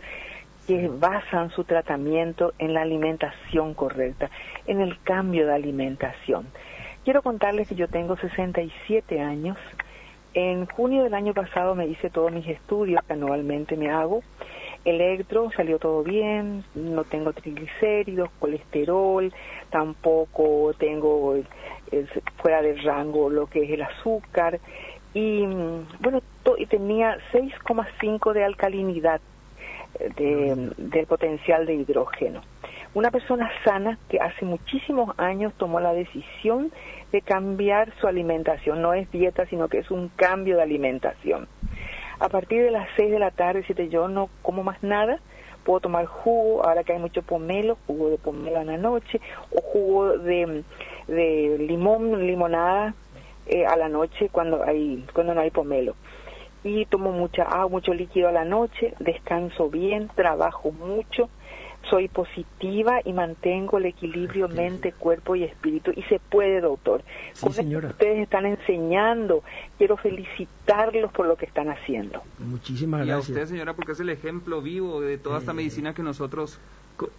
[0.67, 4.29] que basan su tratamiento en la alimentación correcta,
[4.65, 6.47] en el cambio de alimentación.
[7.03, 9.57] Quiero contarles que yo tengo 67 años.
[10.33, 14.23] En junio del año pasado me hice todos mis estudios que anualmente me hago.
[14.85, 19.33] Electro, salió todo bien, no tengo triglicéridos, colesterol,
[19.69, 21.35] tampoco tengo
[22.37, 24.59] fuera del rango lo que es el azúcar.
[25.13, 25.45] Y
[25.99, 26.21] bueno,
[26.57, 29.21] y tenía 6,5 de alcalinidad
[30.15, 32.41] del potencial de hidrógeno.
[32.93, 36.71] Una persona sana que hace muchísimos años tomó la decisión
[37.11, 38.81] de cambiar su alimentación.
[38.81, 41.47] No es dieta, sino que es un cambio de alimentación.
[42.19, 45.19] A partir de las 6 de la tarde, si yo no como más nada,
[45.63, 49.19] puedo tomar jugo, ahora que hay mucho pomelo, jugo de pomelo en la noche,
[49.51, 50.63] o jugo de,
[51.07, 52.93] de limón, limonada
[53.45, 55.95] eh, a la noche cuando hay cuando no hay pomelo.
[56.63, 61.29] Y tomo mucha agua, mucho líquido a la noche, descanso bien, trabajo mucho,
[61.89, 65.91] soy positiva y mantengo el equilibrio mente, cuerpo y espíritu.
[65.93, 67.03] Y se puede, doctor.
[67.33, 67.89] Sí, señora.
[67.89, 69.43] Ustedes están enseñando.
[69.77, 72.21] Quiero felicitarlos por lo que están haciendo.
[72.39, 73.29] Muchísimas Y a gracias.
[73.29, 76.57] usted, señora, porque es el ejemplo vivo de toda esta Eh, medicina que nosotros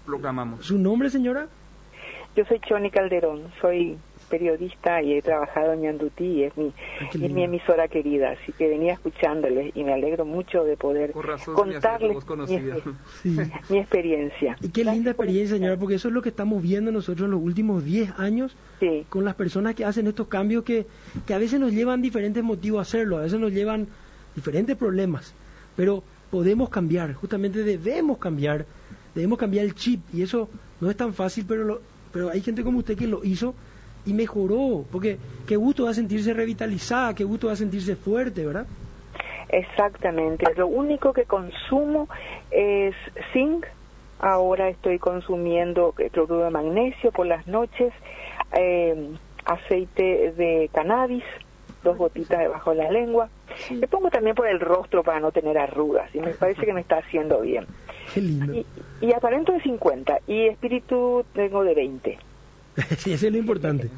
[0.06, 0.64] proclamamos.
[0.64, 1.46] ¿Su nombre, señora?
[2.34, 3.96] Yo soy Choni Calderón, soy
[4.38, 6.72] periodista y he trabajado en Ñandutí y es mi,
[7.14, 11.12] y es mi emisora querida, así que venía escuchándoles y me alegro mucho de poder
[11.14, 12.16] razón contarles
[12.48, 12.58] mi,
[13.22, 13.36] Sí.
[13.78, 14.56] experiencia.
[14.60, 17.40] Y qué linda experiencia, señora, porque eso es lo que estamos viendo nosotros en los
[17.42, 20.86] últimos 10 años Sí, con las personas que hacen estos cambios que,
[21.26, 23.86] que a veces nos llevan diferentes motivos a hacerlo, a veces nos llevan
[24.34, 25.32] diferentes problemas,
[25.76, 28.66] pero podemos cambiar, justamente debemos cambiar,
[29.14, 30.48] debemos cambiar el chip y eso
[30.80, 31.80] no es tan fácil, pero, lo-
[32.12, 33.54] pero hay gente como usted que lo hizo
[34.06, 38.46] y mejoró, porque qué gusto va a sentirse revitalizada, qué gusto va a sentirse fuerte,
[38.46, 38.66] ¿verdad?
[39.54, 40.46] exactamente.
[40.56, 42.08] Lo único que consumo
[42.50, 42.94] es
[43.32, 43.66] zinc.
[44.20, 47.92] Ahora estoy consumiendo eh, cloruro de magnesio por las noches,
[48.56, 49.10] eh,
[49.44, 51.24] aceite de cannabis,
[51.82, 53.28] dos gotitas debajo de la lengua.
[53.56, 53.74] Sí.
[53.74, 56.80] Me pongo también por el rostro para no tener arrugas y me parece que me
[56.80, 57.66] está haciendo bien.
[58.14, 58.54] Qué lindo.
[58.54, 58.66] Y,
[59.00, 62.18] y aparento de 50 y espíritu tengo de 20.
[62.98, 63.88] Sí, eso es lo importante.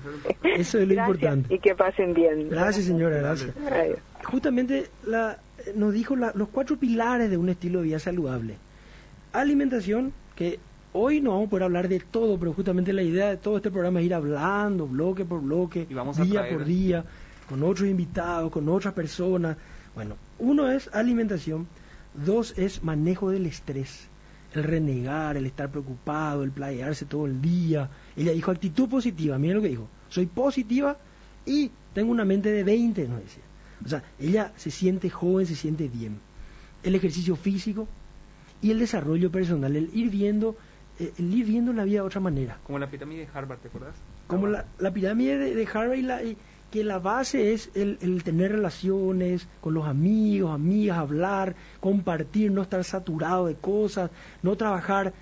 [0.42, 1.54] Eso es lo Gracias importante.
[1.54, 2.48] y que pasen bien.
[2.50, 3.50] Gracias, señora, gracias.
[3.70, 3.98] Adiós.
[4.24, 5.38] justamente la,
[5.74, 8.56] nos dijo la- los cuatro pilares de un estilo de vida saludable.
[9.32, 10.58] Alimentación, que
[10.92, 13.70] hoy no vamos a poder hablar de todo, pero justamente la idea de todo este
[13.70, 17.04] programa es ir hablando bloque por bloque, Y vamos a día traer- por día,
[17.48, 19.56] con otros invitados, con otras personas.
[19.94, 21.66] Bueno, uno es alimentación,
[22.14, 24.08] dos es manejo del estrés,
[24.56, 27.88] el renegar, el estar preocupado, el playarse todo el día.
[28.16, 30.96] Ella dijo actitud positiva, miren lo que dijo, soy positiva
[31.44, 33.42] y tengo una mente de 20, nos decía.
[33.84, 36.18] O sea, ella se siente joven, se siente bien.
[36.82, 37.86] El ejercicio físico
[38.62, 40.56] y el desarrollo personal, el ir viendo,
[40.98, 42.58] eh, el ir viendo la vida de otra manera.
[42.64, 43.94] Como la pirámide de Harvard, ¿te acuerdas?
[44.26, 46.36] Como la, la pirámide de, de Harvard, y la- y
[46.70, 52.62] que la base es el, el tener relaciones con los amigos, amigas, hablar, compartir, no
[52.62, 54.10] estar saturado de cosas,
[54.42, 55.12] no trabajar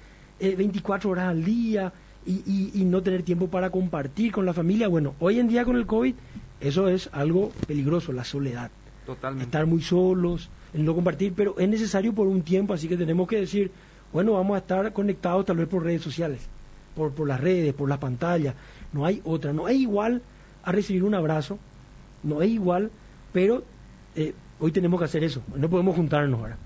[0.41, 1.93] eh, 24 horas al día
[2.27, 4.89] y, y- y no tener tiempo para compartir con la familia.
[4.89, 6.15] Bueno, hoy en día con el COVID,
[6.61, 8.71] eso es algo peligroso, la soledad
[9.07, 9.45] Totalmente.
[9.45, 13.29] estar muy solos, el no compartir, pero es necesario por un tiempo, así que tenemos
[13.29, 13.71] que decir,
[14.13, 16.49] bueno, vamos a estar conectados tal vez por redes sociales,
[16.97, 18.55] por, por las redes, por las pantallas,
[18.93, 20.23] no hay otra, no es igual
[20.65, 21.59] a recibir un abrazo,
[22.23, 22.91] no es igual,
[23.33, 23.65] pero
[24.17, 26.57] eh, hoy tenemos que hacer eso, no podemos juntarnos ahora.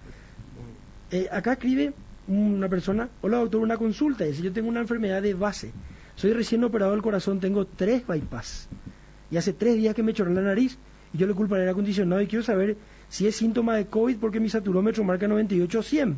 [1.10, 1.92] Eh, acá escribe
[2.28, 5.72] una persona, hola doctor, una consulta, dice, yo tengo una enfermedad de base,
[6.14, 8.68] soy recién operado del corazón, tengo tres bypass,
[9.30, 10.78] y hace tres días que me chorré la nariz,
[11.12, 12.76] y yo le culpo al aire acondicionado y quiero saber
[13.08, 16.16] si es síntoma de COVID porque mi saturómetro marca 98 o 100,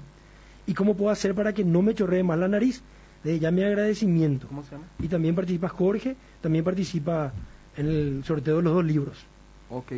[0.66, 2.82] y cómo puedo hacer para que no me chorree más la nariz.
[3.22, 4.48] De ya mi agradecimiento.
[4.48, 4.86] ¿Cómo se llama?
[4.98, 7.34] Y también participa Jorge, también participa
[7.80, 9.24] en el sorteo de los dos libros.
[9.68, 9.92] Ok.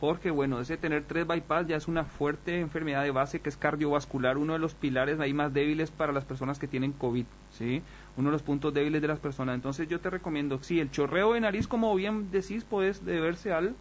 [0.00, 3.56] Jorge, bueno, ese tener tres bypass ya es una fuerte enfermedad de base que es
[3.56, 7.80] cardiovascular, uno de los pilares ahí más débiles para las personas que tienen COVID, ¿sí?
[8.16, 9.54] Uno de los puntos débiles de las personas.
[9.54, 13.74] Entonces yo te recomiendo, sí, el chorreo de nariz, como bien decís, puedes deberse al,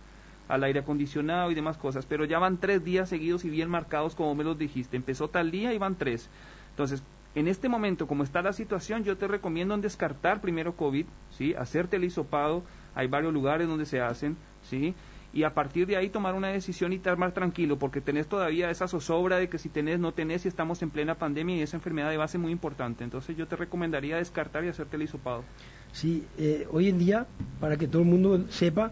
[0.48, 4.16] al aire acondicionado y demás cosas, pero ya van tres días seguidos y bien marcados
[4.16, 4.96] como me los dijiste.
[4.96, 6.30] Empezó tal día y van tres.
[6.70, 7.04] Entonces,
[7.36, 11.56] en este momento, como está la situación, yo te recomiendo en descartar primero COVID, ¿sí?
[11.56, 12.64] Hacerte el hisopado,
[12.96, 14.38] hay varios lugares donde se hacen,
[14.70, 14.94] ¿sí?
[15.34, 18.70] Y a partir de ahí tomar una decisión y estar más tranquilo, porque tenés todavía
[18.70, 21.78] esa zozobra de que si tenés, no tenés y estamos en plena pandemia y esa
[21.78, 23.04] enfermedad de base muy importante.
[23.04, 25.44] Entonces yo te recomendaría descartar y hacerte el hisopado.
[25.92, 27.26] Sí, eh, hoy en día,
[27.60, 28.92] para que todo el mundo sepa,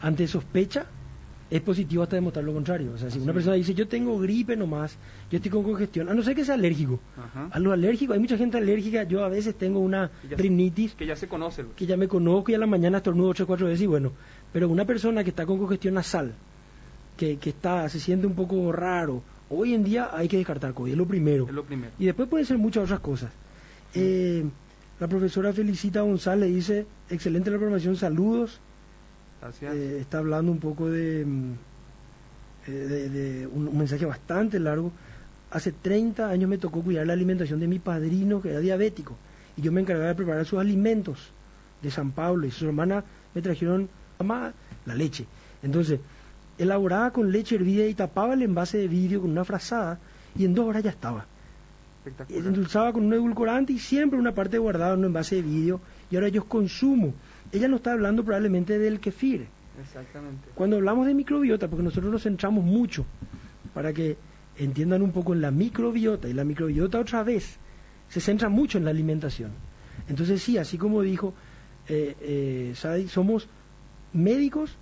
[0.00, 0.86] ante sospecha,
[1.50, 2.92] es positivo hasta demostrar lo contrario.
[2.94, 4.96] O sea, si una persona dice, yo tengo gripe nomás,
[5.30, 6.98] yo estoy con congestión, a no ser que sea alérgico.
[7.16, 7.48] Ajá.
[7.52, 11.06] A los alérgicos, hay mucha gente alérgica, yo a veces tengo una Que rinitis, Que
[11.06, 11.64] ya se conoce.
[11.64, 11.76] pues.
[11.76, 14.12] que ya me conozco y a la mañana estornudo ocho o cuatro veces y bueno,
[14.52, 16.32] pero una persona que está con congestión nasal,
[17.16, 20.92] que, que está, se siente un poco raro, hoy en día hay que descartar COVID,
[20.92, 21.46] es lo primero.
[21.46, 21.92] Es lo primero.
[21.98, 23.30] Y después pueden ser muchas otras cosas.
[23.94, 24.44] Eh,
[24.98, 28.60] la profesora Felicita González dice, excelente la programación, saludos.
[29.60, 31.52] Eh, está hablando un poco de, mm,
[32.66, 34.90] eh, de, de un, un mensaje bastante largo.
[35.50, 39.16] Hace 30 años me tocó cuidar la alimentación de mi padrino, que era diabético,
[39.56, 41.30] y yo me encargaba de preparar sus alimentos
[41.82, 43.04] de San Pablo, y sus hermanas
[43.34, 44.52] me trajeron mamá,
[44.86, 45.26] la leche.
[45.62, 46.00] Entonces,
[46.56, 49.98] elaboraba con leche hervida y tapaba el envase de vidrio con una frazada,
[50.36, 51.26] y en dos horas ya estaba.
[51.98, 52.46] Espectacular.
[52.46, 55.80] endulzaba con un edulcorante y siempre una parte guardada en un envase de vidrio
[56.10, 57.14] y ahora yo consumo.
[57.52, 59.46] Ella no está hablando probablemente del kefir.
[59.80, 60.48] Exactamente.
[60.54, 63.04] Cuando hablamos de microbiota, porque nosotros nos centramos mucho
[63.72, 64.16] para que
[64.58, 67.58] entiendan un poco en la microbiota, y la microbiota otra vez
[68.08, 69.50] se centra mucho en la alimentación.
[70.08, 71.34] Entonces sí, así como dijo
[71.88, 73.48] eh, eh, Sadi, somos
[74.12, 74.76] médicos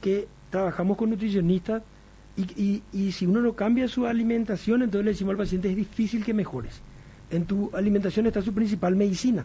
[0.00, 1.82] que trabajamos con nutricionistas
[2.36, 5.76] y, y- y si uno no cambia su alimentación, entonces le decimos al paciente es
[5.76, 6.80] difícil que mejores.
[7.30, 9.44] En tu alimentación está su principal medicina.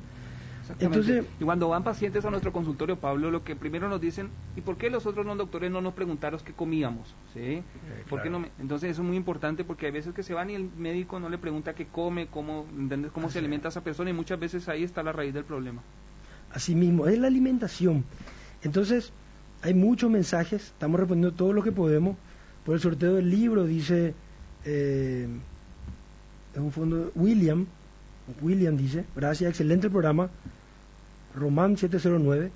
[0.71, 1.11] Exactamente.
[1.11, 4.61] Entonces- y cuando van pacientes a nuestro consultorio, Pablo, lo que primero nos dicen, ¿y
[4.61, 7.13] por qué los otros no doctores no nos preguntaron qué comíamos?
[7.33, 7.61] ¿Sí?
[8.09, 10.49] ¿Por qué no me- Entonces eso es muy importante porque hay veces que se van
[10.49, 13.11] y el médico no le pregunta qué come, cómo, ¿entendés?
[13.11, 15.81] cómo se alimenta esa persona y muchas veces ahí está la raíz del problema.
[16.51, 18.03] Así mismo, es la alimentación.
[18.63, 19.11] Entonces,
[19.61, 22.15] hay muchos mensajes, estamos respondiendo todo lo que podemos.
[22.65, 24.13] Por el sorteo del libro, dice,
[24.65, 25.27] eh,
[26.53, 27.65] es un fondo, William,
[28.41, 30.29] William dice, gracias, excelente el programa,
[31.37, 32.51] Román 709,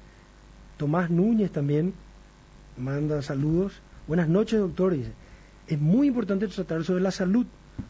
[0.77, 1.93] Tomás Núñez también
[2.77, 3.73] manda saludos.
[4.07, 5.11] Buenas noches, doctor, dice.
[5.67, 7.45] Es muy importante tratar sobre la salud.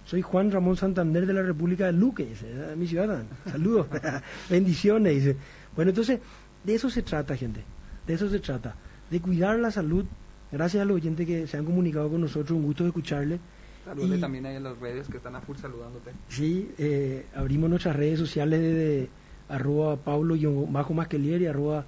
[0.06, 3.24] Soy Juan Ramón Santander de la República de Luque, dice, "Ah, mi ciudad.
[3.50, 3.88] Saludos,
[4.50, 5.38] bendiciones, dice.
[5.76, 6.20] Bueno, entonces,
[6.64, 7.64] de eso se trata, gente.
[8.08, 8.76] De eso se trata.
[9.10, 10.06] De cuidar la salud.
[10.52, 13.40] Gracias a los oyentes que se han comunicado con nosotros, un gusto de escucharle.
[13.86, 16.12] Saludle Y- también ahí en las redes que están a full saludándote.
[16.28, 19.10] Sí, eh, abrimos nuestras redes sociales desde
[19.52, 20.36] arroba Paulo
[20.70, 21.86] bajo Masquelier y arroba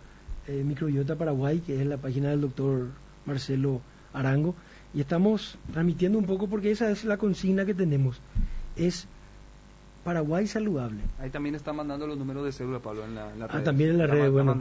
[0.47, 2.88] eh, Microbiota Paraguay, que es la página del doctor
[3.26, 3.82] Marcelo
[4.13, 4.56] Arango.
[4.93, 8.19] Y estamos transmitiendo un poco porque esa es la consigna que tenemos.
[8.76, 9.08] Es
[10.04, 10.99] Paraguay saludable.
[11.19, 13.91] Ahí también están mandando los números de cédula, Pablo, en la, en la Ah, también
[13.91, 14.54] en la red, bueno.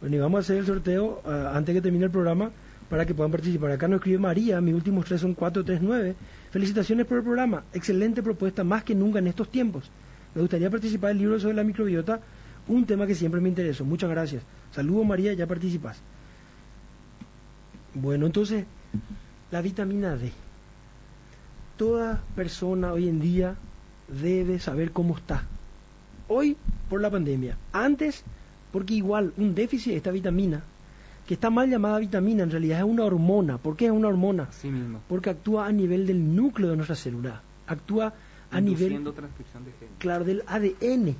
[0.00, 2.50] Bueno, y vamos a hacer el sorteo ah, antes que termine el programa
[2.90, 3.70] para que puedan participar.
[3.70, 6.14] Acá nos escribe María, mis últimos tres son 439.
[6.50, 9.90] Felicitaciones por el programa, excelente propuesta, más que nunca en estos tiempos.
[10.34, 12.20] Me gustaría participar en el libro sobre la microbiota,
[12.68, 13.84] un tema que siempre me interesó.
[13.84, 14.42] Muchas gracias.
[14.72, 16.00] Saludos María, ya participas.
[17.94, 18.64] Bueno, entonces,
[19.50, 20.30] la vitamina D.
[21.76, 23.56] Toda persona hoy en día
[24.08, 25.44] debe saber cómo está.
[26.28, 26.56] Hoy
[26.88, 27.56] por la pandemia.
[27.72, 28.22] Antes,
[28.72, 30.62] porque igual un déficit de esta vitamina,
[31.26, 33.58] que está mal llamada vitamina, en realidad es una hormona.
[33.58, 34.44] ¿Por qué es una hormona?
[34.44, 35.00] Así mismo.
[35.08, 37.42] Porque actúa a nivel del núcleo de nuestra célula.
[37.66, 38.12] Actúa
[38.50, 39.94] a nivel Induciendo transcripción de genes.
[39.98, 41.16] claro, del ADN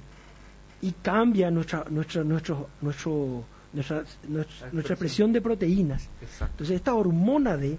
[0.82, 6.08] y cambia nuestra, nuestra, nuestro, nuestro, nuestra, nuestra, nuestra expresión de proteínas.
[6.22, 6.52] Exacto.
[6.54, 7.76] Entonces, esta hormona D,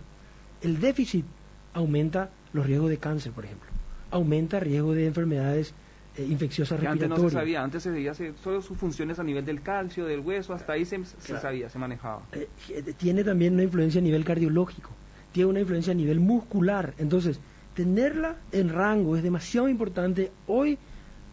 [0.62, 1.26] el déficit
[1.74, 3.70] aumenta los riesgos de cáncer, por ejemplo.
[4.12, 5.74] Aumenta el riesgo de enfermedades
[6.18, 9.24] eh, infecciosas Que antes no se sabía, antes se veía se- solo sus funciones a
[9.24, 11.42] nivel del calcio, del hueso, hasta ahí se, se Claro.
[11.42, 12.24] sabía, se manejaba.
[12.34, 14.90] Eh, eh, tiene también una influencia a nivel cardiológico,
[15.32, 16.94] tiene una influencia a nivel muscular.
[16.98, 17.40] Entonces,
[17.74, 20.78] tenerla en rango es demasiado importante hoy,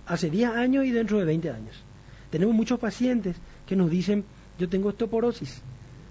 [0.09, 1.77] hace 10 años y dentro de 20 años.
[2.31, 4.25] Tenemos muchos pacientes que nos dicen,
[4.59, 5.62] yo tengo osteoporosis.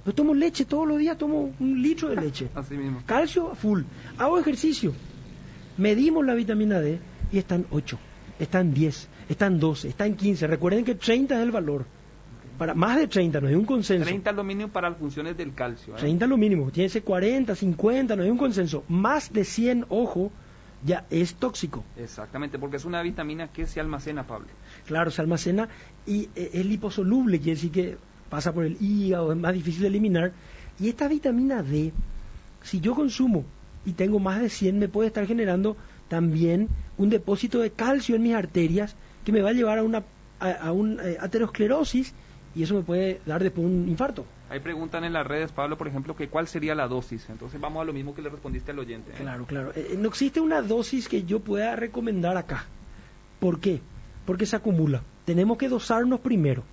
[0.05, 2.47] Yo tomo leche todos los días, tomo un litro de leche.
[2.55, 3.03] Así mismo.
[3.05, 3.81] Calcio full.
[4.17, 4.93] Hago ejercicio.
[5.77, 6.99] Medimos la vitamina D
[7.31, 7.99] y están 8,
[8.39, 10.47] están 10, están 12, están 15.
[10.47, 11.85] Recuerden que 30 es el valor.
[12.57, 14.05] Para más de 30, no hay un consenso.
[14.05, 15.93] 30 es lo mínimo para las funciones del calcio.
[15.93, 15.99] ¿eh?
[15.99, 18.83] 30 es lo mínimo, tiene que ser 40, 50, no hay un consenso.
[18.87, 20.31] Más de 100, ojo,
[20.87, 21.83] ya es tóxico.
[21.97, 24.47] Exactamente, porque es una vitamina que se almacena, Pablo.
[24.85, 25.67] Claro, se almacena
[26.05, 27.97] y eh, es liposoluble, quiere decir que
[28.29, 30.31] pasa por el hígado, es más difícil de eliminar.
[30.79, 31.91] Y esta vitamina D,
[32.63, 33.43] si yo consumo
[33.85, 35.75] y tengo más de 100, me puede estar generando
[36.07, 38.95] también un depósito de calcio en mis arterias
[39.25, 40.03] que me va a llevar a una
[40.39, 42.13] a, a un eh, aterosclerosis
[42.55, 44.25] y eso me puede dar después un infarto.
[44.49, 47.29] Ahí preguntan en las redes, Pablo, por ejemplo, que cuál sería la dosis.
[47.29, 49.11] Entonces vamos a lo mismo que le respondiste al oyente.
[49.11, 49.15] ¿eh?
[49.17, 49.71] Claro, claro.
[49.75, 52.65] Eh, no existe una dosis que yo pueda recomendar acá.
[53.39, 53.81] ¿Por qué?
[54.25, 55.01] Porque se acumula.
[55.25, 56.63] Tenemos que dosarnos primero.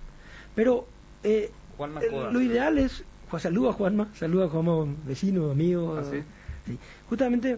[0.55, 0.87] Pero
[1.23, 3.03] eh, Juanma eh, lo ideal es...
[3.29, 5.97] Juan, saluda a Juanma, saluda a Juanma, vecino, amigo.
[5.97, 6.23] ¿Ah, sí?
[6.65, 6.77] sí.
[7.09, 7.57] Justamente,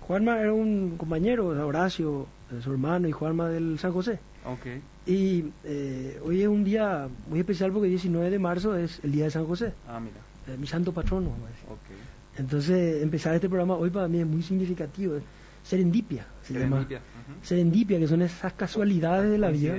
[0.00, 4.20] Juanma era un compañero de Horacio, de su hermano, y Juanma del San José.
[4.46, 4.66] Ok.
[5.06, 9.12] Y eh, hoy es un día muy especial porque el 19 de marzo es el
[9.12, 10.16] día de San José, Ah, mira.
[10.48, 11.30] eh, mi santo patrono.
[11.30, 11.64] vamos a decir.
[11.70, 12.38] Ok.
[12.38, 15.14] Entonces, empezar este programa hoy para mí es muy significativo.
[15.62, 16.76] Serendipia, se llama.
[16.76, 17.38] Serendipia, ujú.
[17.42, 19.74] Serendipia, que son esas casualidades de la vida,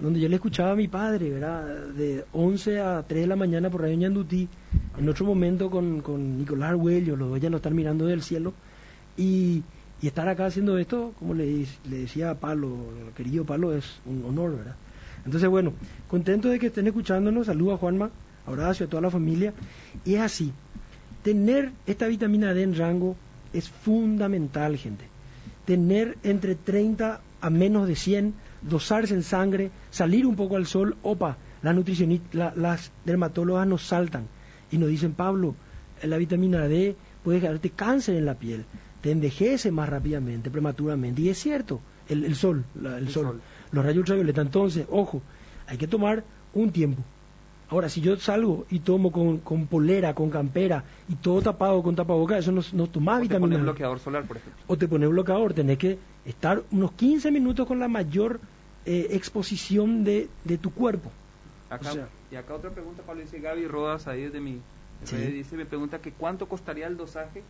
[0.00, 1.88] donde yo le escuchaba a mi padre, ¿verdad?
[1.88, 4.48] De 11 a 3 de la mañana por Radio Ñandutí,
[4.98, 8.54] en otro momento con, con Nicolás Arguello, los dos ya nos están mirando del cielo,
[9.16, 9.62] y,
[10.02, 12.76] y estar acá haciendo esto, como le, decía a Palo,
[13.16, 14.76] querido Palo, es un honor, ¿verdad?
[15.24, 15.72] Entonces, bueno,
[16.08, 18.10] contento de que estén escuchándonos, saludo a Juanma,
[18.46, 19.54] a Horacio, a toda la familia,
[20.04, 20.52] y es así,
[21.22, 23.16] tener esta vitamina D en rango
[23.52, 25.06] es fundamental, gente.
[25.64, 30.96] tener entre 30 a menos de 100, dosarse en sangre, salir un poco al sol,
[31.02, 34.26] opa, las nutricionistas, las dermatólogas nos saltan
[34.70, 35.54] y nos dicen, Pablo,
[36.02, 38.64] la vitamina D puede generarte cáncer en la piel,
[39.04, 41.20] te envejece más rápidamente, prematuramente.
[41.20, 41.78] Y es cierto,
[42.08, 44.40] el, sol, el, sol, los rayos ultravioleta.
[44.40, 45.20] Entonces, ojo,
[45.66, 46.24] hay que tomar
[46.54, 47.02] un tiempo.
[47.68, 51.94] Ahora, si yo salgo y tomo con, con polera, con campera y todo tapado con
[51.94, 53.48] tapaboca, eso no, no toma vitamina.
[53.48, 54.62] Te pone bloqueador solar, por ejemplo.
[54.68, 58.40] O te pone bloqueador, tenés que estar unos 15 minutos con la mayor
[58.86, 61.10] eh, exposición de, de, tu cuerpo.
[62.30, 64.62] y acá otra pregunta, Pablo, dice Gaby Rodas, ahí desde mi...
[65.02, 67.42] Dice, me pregunta que cuánto costaría el dosaje,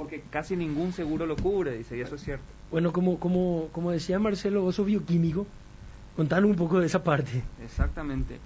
[0.00, 2.46] porque casi ningún seguro lo cubre, dice, y eso es cierto.
[2.70, 5.46] Bueno, como, como, como decía Marcelo, vos sos bioquímico,
[6.16, 7.42] contanos un poco de esa parte.
[7.62, 8.38] Exactamente.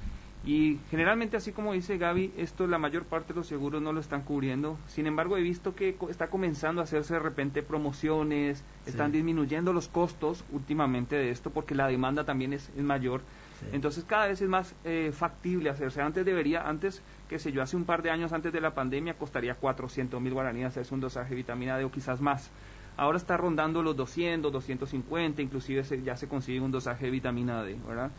[0.45, 4.01] Y generalmente, así como dice Gaby, esto la mayor parte de los seguros no lo
[4.01, 4.77] están cubriendo.
[4.89, 9.87] Sin embargo, he visto que está comenzando a hacerse de repente promociones, están disminuyendo los
[9.87, 13.21] costos últimamente de esto porque la demanda también es, mayor.
[13.73, 16.03] Entonces cada vez es más eh, factible hacerse.
[16.03, 17.01] Antes debería, antes,
[17.35, 20.35] que sé yo, hace un par de años antes de la pandemia costaría 400 mil
[20.35, 22.49] guaraníes hacerse un dosaje de vitamina D o quizás más.
[22.97, 27.77] Ahora está rondando los 200, 250, inclusive ya se consigue un dosaje de vitamina D,
[27.89, 28.13] ¿verdad?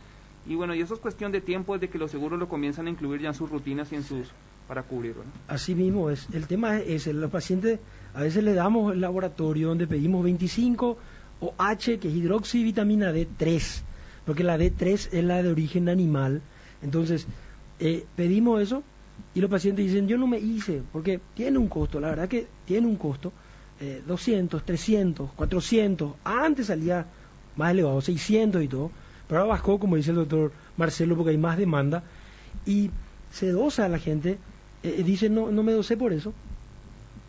[0.45, 2.89] Y bueno, y eso es cuestión de tiempo desde que los seguros lo comienzan a
[2.89, 4.27] incluir ya en sus rutinas y en sus
[4.67, 5.23] para cubrirlo.
[5.47, 6.27] Así mismo es.
[6.33, 7.79] El tema es, el los pacientes
[8.13, 10.97] a veces le damos el laboratorio donde pedimos 25
[11.39, 13.81] o H, que es hidroxivitamina D3,
[14.25, 16.41] porque la D3 es la de origen animal.
[16.81, 17.27] Entonces,
[17.79, 18.83] eh, pedimos eso
[19.33, 22.47] y los pacientes dicen, yo no me hice, porque tiene un costo, la verdad que
[22.65, 23.33] tiene un costo,
[23.79, 27.05] eh, 200, 300, 400, antes salía
[27.55, 28.91] más elevado, 600 y todo
[29.27, 32.03] pero ahora bajó, como dice el doctor Marcelo, porque hay más demanda
[32.65, 32.91] y
[33.31, 34.37] se dosa a la gente.
[34.83, 36.33] Eh, eh, dice, no, no me dosé por eso.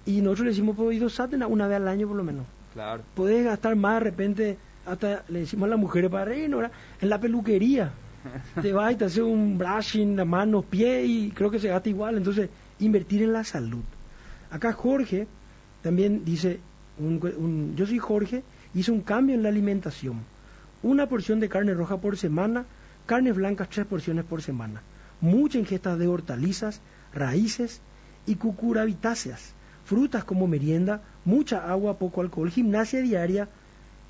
[0.05, 2.47] Y nosotros le decimos, pues dosate una vez al año por lo menos.
[2.75, 3.03] Claro.
[3.15, 7.19] Puedes gastar más de repente, hasta le decimos a las mujeres para reino, en la
[7.19, 7.93] peluquería.
[8.61, 11.89] Te vas y te hace un brushing, la mano, pie y creo que se gasta
[11.89, 12.17] igual.
[12.17, 13.85] Entonces, invertir en la salud.
[14.51, 15.27] Acá Jorge
[15.83, 16.61] también dice,
[16.99, 18.43] un, yo soy Jorge,
[18.75, 20.25] hice un cambio en la alimentación
[20.83, 22.65] una porción de carne roja por semana,
[23.07, 24.83] carnes blancas tres porciones por semana,
[25.21, 26.81] mucha ingesta de hortalizas,
[27.13, 27.81] raíces
[28.27, 29.55] y cucurabitáceas,
[29.85, 33.49] frutas como merienda, mucha agua, poco alcohol, gimnasia diaria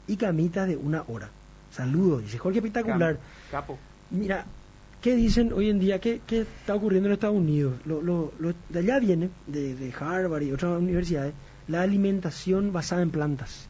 [0.06, 1.30] y camitas de una hora.
[1.70, 3.18] Saludos, dice Jorge espectacular.
[3.50, 3.78] Capo.
[4.10, 4.44] Mira,
[5.02, 6.00] ¿qué dicen hoy en día?
[6.00, 7.74] ¿Qué, está ocurriendo en Estados Unidos?
[7.84, 8.30] Lo,
[8.68, 11.34] de allá viene, de, de Harvard y otras universidades,
[11.68, 13.68] la alimentación basada en plantas.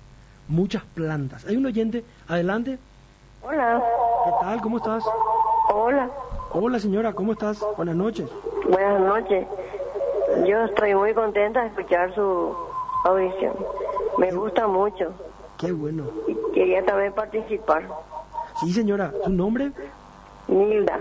[0.48, 1.44] Muchas plantas.
[1.46, 2.78] Hay un oyente, adelante.
[3.42, 3.82] Hola.
[4.24, 4.60] ¿Qué tal?
[4.60, 5.04] ¿Cómo estás?
[5.72, 6.10] Hola.
[6.52, 7.64] Hola señora, ¿cómo estás?
[7.76, 8.30] Buenas noches.
[8.68, 9.46] Buenas noches.
[10.46, 12.54] Yo estoy muy contenta de escuchar su
[13.04, 13.54] audición.
[14.18, 15.12] Me gusta mucho.
[15.58, 16.04] Qué bueno.
[16.26, 17.88] Y quería también participar.
[18.60, 19.12] Sí, señora.
[19.24, 19.72] ¿Su nombre?
[20.48, 21.00] Nilda.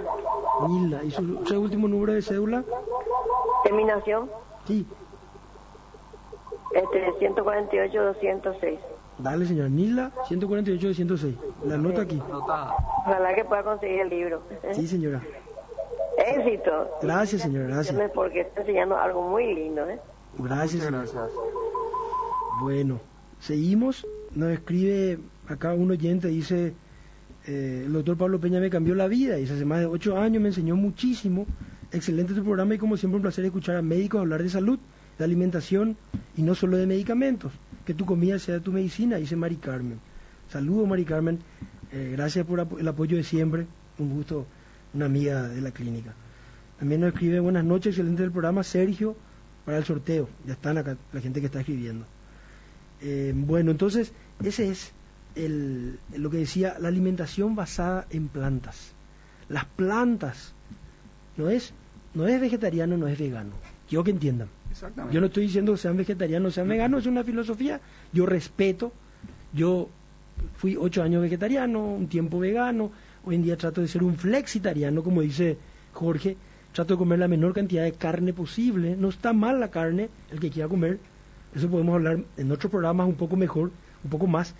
[0.67, 1.03] Nilda.
[1.03, 1.21] ¿Y su,
[1.59, 2.63] último número de cédula?
[3.63, 4.29] Terminación.
[4.65, 4.85] Sí.
[6.73, 8.79] Este, 148-206.
[9.17, 9.69] Dale, señora.
[9.69, 11.35] Nila, 148 de 106.
[11.65, 12.21] La nota aquí.
[12.29, 14.41] Ojalá que pueda conseguir el libro.
[14.73, 15.21] Sí, señora.
[16.17, 16.89] Éxito.
[17.01, 17.67] Gracias, señora.
[17.67, 18.11] Gracias.
[18.13, 19.99] Porque está enseñando algo muy lindo, ¿eh?
[20.37, 21.29] Gracias, gracias.
[22.61, 22.99] Bueno,
[23.39, 24.05] seguimos.
[24.31, 26.73] Nos escribe acá un oyente, dice,
[27.47, 29.35] eh, el doctor Pablo Peña me cambió la vida.
[29.35, 31.45] Dice, hace más de ocho años me enseñó muchísimo.
[31.91, 34.79] Excelente tu programa y como siempre un placer escuchar a médicos hablar de salud,
[35.17, 35.95] de alimentación
[36.35, 37.53] y no solo de medicamentos
[37.85, 39.99] que tu comida sea tu medicina, dice Mari Carmen.
[40.49, 41.39] Saludos, Mari Carmen.
[41.91, 43.67] Eh, gracias por el apoyo de siempre.
[43.99, 44.47] Un gusto,
[44.93, 46.13] una amiga de la clínica.
[46.79, 49.15] También nos escribe buenas noches, excelente del programa, Sergio,
[49.63, 50.27] para el sorteo.
[50.45, 52.05] Ya están acá la gente que está escribiendo.
[53.01, 54.11] Eh, bueno, entonces,
[54.43, 54.91] ese es
[55.35, 58.93] el, lo que decía, la alimentación basada en plantas.
[59.49, 60.53] Las plantas
[61.37, 61.73] no es,
[62.13, 63.51] no es vegetariano, no es vegano.
[63.87, 64.47] Quiero que entiendan.
[65.11, 67.79] Yo no estoy diciendo que sean vegetarianos, sean veganos, es una filosofía.
[68.11, 68.91] Yo respeto.
[69.53, 69.89] Yo
[70.57, 72.91] fui ocho años vegetariano, un tiempo vegano.
[73.23, 75.57] Hoy en día trato de ser un flexitariano, como dice
[75.93, 76.35] Jorge.
[76.73, 78.97] Trato de comer la menor cantidad de carne posible.
[78.97, 80.99] No está mal la carne, el que quiera comer.
[81.55, 83.71] Eso podemos hablar en otros programas un poco mejor,
[84.03, 84.55] un poco más.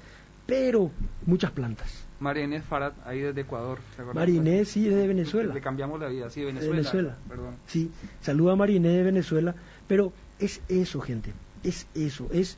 [0.45, 0.91] Pero
[1.25, 2.05] muchas plantas.
[2.19, 3.79] María Inés Farad, ahí desde Ecuador.
[4.13, 5.53] María Inés, sí, desde Venezuela.
[5.53, 6.75] Le cambiamos la vida, sí, de Venezuela.
[6.75, 7.17] Venezuela.
[7.27, 7.55] Perdón.
[7.67, 7.91] Sí,
[8.21, 9.55] saluda a María Inés de Venezuela.
[9.87, 11.33] Pero es eso, gente,
[11.63, 12.57] es eso, es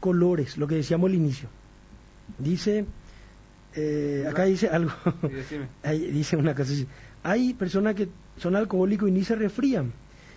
[0.00, 1.48] colores, lo que decíamos al inicio.
[2.38, 2.86] Dice,
[3.74, 4.92] eh, acá dice algo,
[6.12, 6.72] dice una cosa
[7.22, 9.92] hay personas que son alcohólicos y ni se resfrían,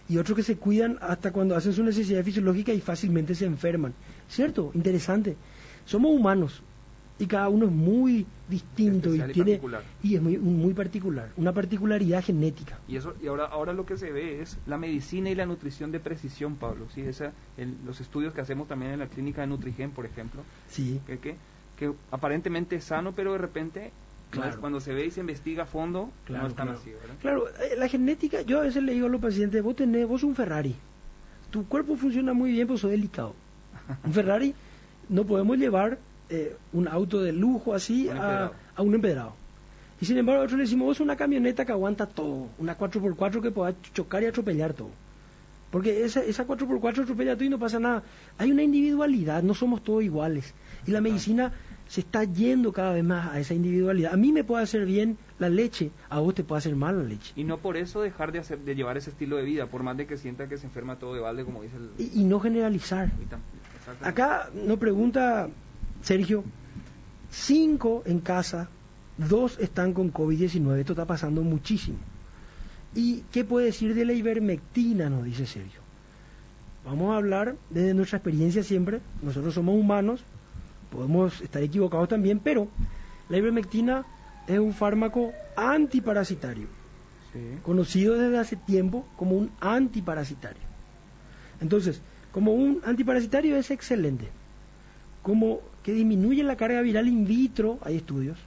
[0.07, 3.93] y otros que se cuidan hasta cuando hacen su necesidad fisiológica y fácilmente se enferman.
[4.29, 4.71] ¿Cierto?
[4.73, 5.35] Interesante.
[5.85, 6.63] somos humanos
[7.19, 9.83] y cada uno es muy distinto y Especial y tiene particular.
[10.03, 12.79] y es muy, muy particular, una particularidad genética.
[12.87, 15.91] Y eso y ahora ahora lo que se ve es la medicina y la nutrición
[15.91, 16.85] de precisión, Pablo.
[16.93, 20.41] Sí, esa el- los estudios que hacemos también en la clínica de Nutrigen, por ejemplo,
[20.69, 21.35] Sí, que, que,
[21.77, 23.91] que aparentemente es sano, pero de repente
[24.29, 24.59] Claro.
[24.59, 26.79] cuando se ve y se investiga a fondo, Claro, no es tan claro.
[26.81, 27.15] así, ¿verdad?
[27.21, 30.21] Claro, eh, la genética, yo a veces le digo a los pacientes, vos tenés, vos
[30.23, 30.75] un Ferrari,
[31.49, 33.33] tu cuerpo funciona muy bien, pero sos delicado.
[34.03, 34.53] Un Ferrari
[35.09, 35.97] no podemos llevar
[36.29, 39.33] eh, un auto de lujo así Un a, a un empedrado.
[39.99, 43.41] Y sin embargo, a otros le decimos, vos una camioneta que aguanta todo, una 4x4
[43.41, 44.91] que pueda chocar y atropellar todo.
[45.71, 48.03] Porque esa, esa 4x4 atropella todo y no pasa nada.
[48.37, 50.53] Hay una individualidad, no somos todos iguales.
[50.85, 51.51] Y la medicina
[51.87, 54.13] se está yendo cada vez más a esa individualidad.
[54.13, 57.03] A mí me puede hacer bien la leche, a vos te puede hacer mal la
[57.03, 57.33] leche.
[57.35, 59.97] Y no por eso dejar de hacer de llevar ese estilo de vida, por más
[59.97, 61.89] de que sienta que se enferma todo de balde, como dice el...
[61.97, 63.09] Y, y no generalizar.
[63.19, 64.05] y.
[64.05, 65.49] Acá nos pregunta
[66.07, 66.45] Sergio,
[67.29, 68.69] cinco en casa,
[69.17, 71.97] dos están con COVID-19, esto está pasando muchísimo.
[72.95, 75.09] ¿Y qué puede decir de la ivermectina?
[75.09, 75.81] Nos dice Sergio.
[76.85, 80.23] Vamos a hablar desde nuestra experiencia siempre, nosotros somos humanos,
[80.93, 82.69] podemos estar equivocados también, pero
[83.27, 84.05] la ivermectina
[84.47, 86.69] es un fármaco antiparasitario
[87.33, 87.39] Sí.
[87.63, 90.63] conocido desde hace tiempo como un antiparasitario.
[91.59, 92.01] Entonces,
[92.31, 94.29] como un antiparasitario es excelente.
[95.21, 98.37] Como que disminuye la carga viral in vitro, hay estudios.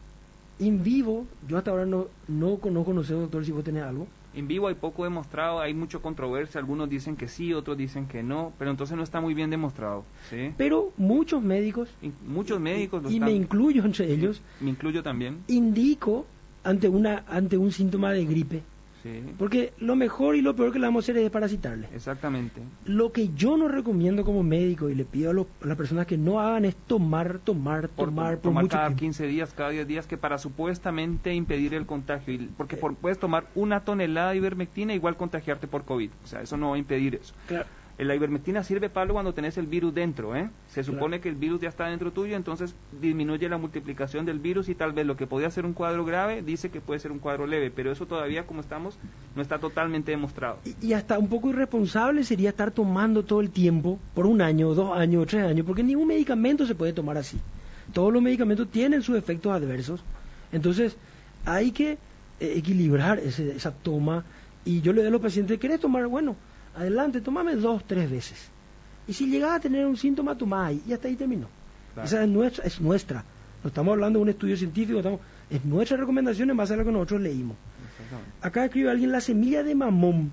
[0.59, 4.07] In vivo, yo hasta ahora no, no conozco, no sé, doctor, si vos tenés algo.
[4.35, 8.23] En vivo hay poco demostrado, hay mucha controversia, algunos dicen que sí, otros dicen que
[8.23, 10.53] no, pero entonces no está muy bien demostrado, ¿sí?
[10.59, 16.27] Pero muchos médicos, Y muchos médicos y me incluyo entre ellos, me incluyo también, indico
[16.63, 18.63] ante, una, ante un síntoma de gripe.
[19.03, 21.89] Sí, Porque lo mejor y lo peor que le vamos a hacer es desparasitarle.
[21.95, 22.63] exactamente.
[22.85, 26.17] Lo que yo no recomiendo como médico y le pido a, a las personas que
[26.19, 29.01] no hagan es tomar, tomar, Por tomar por tomar mucho cada tiempo.
[29.01, 33.19] 15 días, cada 10 días, que para supuestamente impedir el contagio, y- porque por- puedes
[33.19, 36.79] tomar una tonelada de ivermectina igual contagiarte por COVID, o sea, eso no va a
[36.79, 37.35] impedir eso.
[37.47, 37.67] Claro.
[38.01, 40.49] Eh, La ivermectina sirve, Pablo, cuando tenés el virus dentro, ¿eh?
[40.69, 40.95] Se Claro.
[40.95, 44.75] supone que el virus ya está dentro tuyo, entonces disminuye la multiplicación del virus y
[44.75, 47.47] tal vez lo que podía ser un cuadro grave dice que puede ser un cuadro
[47.47, 48.97] leve, pero eso todavía, como estamos,
[49.37, 50.61] no está totalmente demostrado.
[50.65, 54.73] Y, y hasta un poco irresponsable sería estar tomando todo el tiempo, por un año,
[54.75, 57.39] dos años, tres años, porque ningún medicamento se puede tomar así.
[57.93, 60.01] Todos los medicamentos tienen sus efectos adversos.
[60.53, 60.97] Entonces,
[61.45, 61.99] hay que
[62.41, 64.25] eh, equilibrar ese- esa toma.
[64.65, 66.07] Y yo le digo a los pacientes, ¿querés tomar?
[66.07, 66.37] Bueno,
[66.81, 68.49] adelante, tomame dos, tres veces.
[69.07, 70.83] Y si llegas a tener un síntoma, tomá ahí.
[70.87, 71.49] Y hasta ahí terminó.
[71.95, 72.07] Claro.
[72.07, 73.25] Esa es nuestra, es nuestra.
[73.63, 75.21] No estamos hablando de un estudio científico, estamos,
[75.51, 77.57] es nuestra recomendación en base a lo que nosotros leímos.
[78.41, 80.33] Acá escribe alguien, la semilla de mamón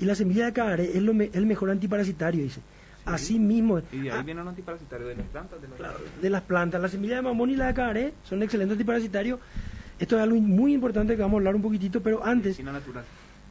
[0.00, 2.60] y la semilla de cagaré es lo me- el mejor antiparasitario, dice.
[3.04, 5.76] Así mismo, Y de ahí ah, viene un antiparasitario de las plantas, de los...
[5.76, 9.38] claro, de las plantas, la semilla de mamón y la de cagaré son excelentes antiparasitarios.
[9.98, 13.04] Esto es algo muy importante que vamos a hablar un poquitito, pero antes, Medicina natural.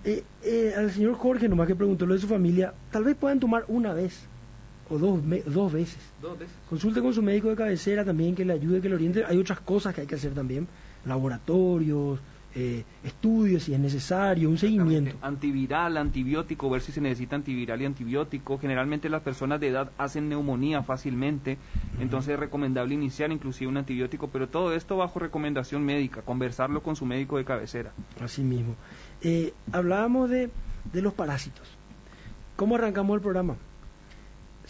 [0.06, 3.40] Eh, eh, al señor Jorge nomás que preguntó lo de su familia, tal vez puedan
[3.40, 4.26] tomar una vez
[4.90, 5.98] o dos, me- dos veces.
[6.22, 6.54] Dos veces.
[6.70, 9.24] Consulte con su médico de cabecera también, que le ayude, que le oriente.
[9.26, 10.68] Hay otras cosas que hay que hacer también,
[11.06, 12.20] laboratorios,
[12.56, 15.18] eh, estudios si es necesario, un seguimiento.
[15.22, 18.60] Antiviral, antibiótico, ver si se necesita antiviral y antibiótico.
[18.60, 21.58] Generalmente las personas de edad hacen neumonía fácilmente,
[22.00, 26.96] entonces es recomendable iniciar inclusive un antibiótico, pero todo esto bajo recomendación médica, conversarlo con
[26.96, 27.92] su médico de cabecera.
[28.22, 28.76] Así mismo.
[29.22, 30.52] Eh, hablábamos de,
[30.92, 31.68] de los parásitos.
[32.56, 33.56] ¿Cómo arrancamos el programa?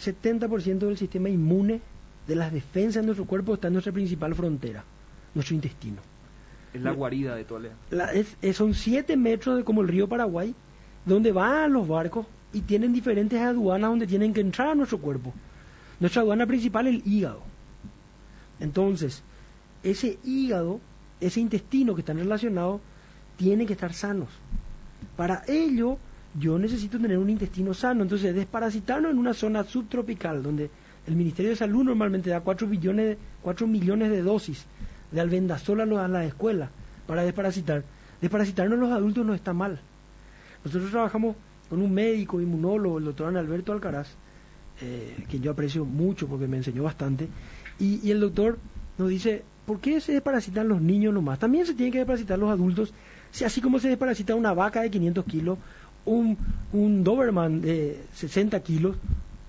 [0.02, 1.82] 70% del sistema inmune,
[2.26, 4.84] de las defensas de nuestro cuerpo, está en nuestra principal frontera,
[5.34, 6.13] nuestro intestino.
[6.74, 7.74] Es la guarida de Toledo.
[7.90, 10.54] La- es- es- son 7 metros de como el río Paraguay,
[11.06, 15.32] donde van los barcos y tienen diferentes aduanas donde tienen que entrar a nuestro cuerpo.
[16.00, 17.40] Nuestra aduana principal es el hígado.
[18.60, 19.22] Entonces,
[19.82, 20.80] ese hígado,
[21.20, 22.80] ese intestino que están relacionados,
[23.36, 24.28] tienen que estar sanos.
[25.16, 25.98] Para ello,
[26.38, 28.02] yo necesito tener un intestino sano.
[28.02, 30.70] Entonces, desparasitarnos en una zona subtropical, donde
[31.06, 34.66] el Ministerio de Salud normalmente da 4, billones, 4 millones de dosis
[35.14, 36.70] de albendazol a, a las escuelas
[37.06, 37.84] para desparasitar.
[38.20, 39.80] Desparasitarnos los adultos no está mal.
[40.64, 41.36] Nosotros trabajamos
[41.68, 44.08] con un médico inmunólogo, el doctor Alberto Alcaraz,
[44.80, 47.28] eh, que yo aprecio mucho porque me enseñó bastante,
[47.78, 48.58] y, y el doctor
[48.98, 51.38] nos dice, ¿por qué se desparasitan los niños nomás?
[51.38, 52.92] También se tienen que desparasitar los adultos,
[53.30, 55.58] si así como se desparasita una vaca de 500 kilos,
[56.06, 56.36] un,
[56.72, 58.96] un Doberman de 60 kilos,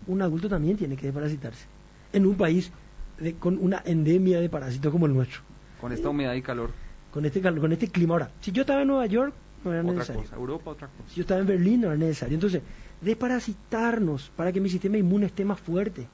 [0.07, 1.65] un adulto también tiene que desparasitarse,
[2.13, 2.71] en un país
[3.19, 5.41] de- con una endemia de parásitos como el nuestro,
[5.85, 6.71] Con esta humedad y calor.
[7.11, 8.13] con este, calor, con este clima.
[8.15, 9.33] Ahora, si yo estaba en Nueva York,
[9.63, 10.21] no era Otra necesario.
[10.23, 10.35] cosa.
[10.35, 11.09] Europa, otra cosa.
[11.09, 12.33] Si yo estaba en Berlín no era necesario.
[12.35, 12.61] Entonces,
[13.01, 16.07] desparasitarnos para que mi sistema inmune esté más fuerte.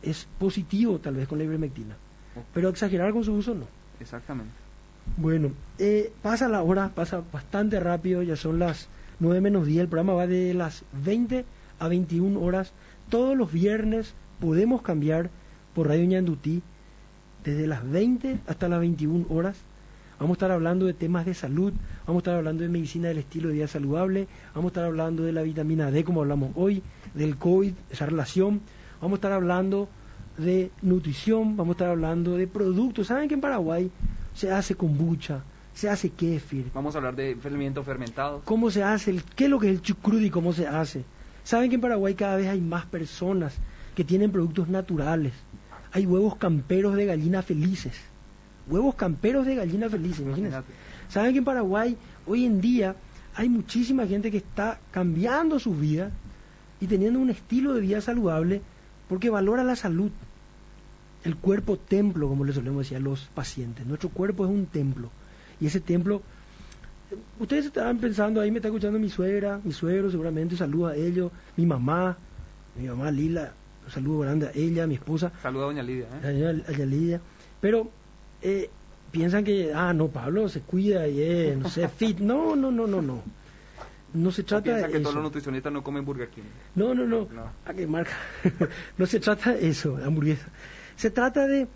[0.00, 1.96] es positivo tal vez con la ivermectina,
[2.54, 3.66] pero exagerar con su uso no.
[3.98, 4.52] Exactamente.
[5.16, 8.88] Bueno, eh, pasa la hora, pasa bastante rápido, ya son las
[9.18, 11.44] 9 menos 10, el programa va de las 20
[11.80, 12.72] a 21 horas.
[13.08, 15.30] Todos los viernes podemos cambiar
[15.74, 16.62] por Radio Ñandutí
[17.44, 19.56] desde las 20 hasta las 21 horas.
[20.18, 21.72] Vamos a estar hablando de temas de salud,
[22.04, 25.22] vamos a estar hablando de medicina del estilo de vida saludable, vamos a estar hablando
[25.22, 26.82] de la vitamina D como hablamos hoy,
[27.14, 28.60] del COVID, esa relación,
[29.00, 29.88] vamos a estar hablando
[30.36, 33.06] de nutrición, vamos a estar hablando de productos.
[33.08, 33.90] ¿Saben que en Paraguay
[34.34, 36.70] se hace kombucha, se hace kéfir?
[36.74, 38.42] Vamos a hablar de fermentos fermentados.
[38.44, 39.12] ¿Cómo se hace?
[39.12, 41.04] El, ¿Qué es lo que es el chucrut y cómo se hace?
[41.44, 43.54] ¿Saben que en Paraguay cada vez hay más personas
[43.94, 45.32] que tienen productos naturales?
[45.92, 47.94] Hay huevos camperos de gallinas felices
[48.68, 50.58] huevos camperos de gallina feliz, imagínense.
[51.08, 52.96] Saben que en Paraguay hoy en día
[53.34, 56.10] hay muchísima gente que está cambiando su vida
[56.80, 58.60] y teniendo un estilo de vida saludable
[59.08, 60.10] porque valora la salud.
[61.24, 63.86] El cuerpo templo, como le solemos decir a los pacientes.
[63.86, 65.10] Nuestro cuerpo es un templo.
[65.60, 66.22] Y ese templo,
[67.40, 71.32] ustedes estaban pensando, ahí me está escuchando mi suegra, mi suegro seguramente, saluda a ellos,
[71.56, 72.16] mi mamá,
[72.76, 73.52] mi mamá Lila,
[73.88, 75.32] un saludo grande a ella, a mi esposa.
[75.42, 76.06] Saluda a doña Lidia.
[76.22, 76.46] ¿eh?
[76.46, 77.20] A doña Lidia.
[77.60, 77.90] Pero
[78.42, 78.70] eh,
[79.10, 82.18] piensan que, ah, no, Pablo se cuida y es, no sé, fit.
[82.18, 83.22] No, no, no, no, no.
[84.14, 86.42] No se trata de que todos los nutricionistas no comen Burger King.
[86.74, 87.28] No, no, no.
[87.66, 88.12] ¿A qué marca?
[88.98, 90.48] no se trata de eso, hamburguesa.
[90.96, 91.66] Se trata de,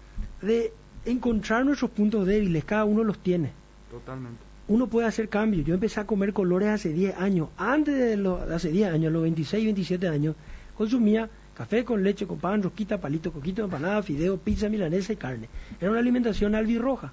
[0.40, 0.72] de
[1.04, 3.52] encontrar nuestros puntos débiles, cada uno los tiene.
[3.90, 4.40] Totalmente.
[4.68, 5.66] Uno puede hacer cambios.
[5.66, 7.48] Yo empecé a comer colores hace 10 años.
[7.58, 10.36] Antes de los, hace 10 años, los 26, 27 años,
[10.74, 15.48] consumía Café con leche, con pan, rosquita, palito, coquito, empanada, fideo, pizza milanesa y carne.
[15.80, 17.12] Era una alimentación albirroja.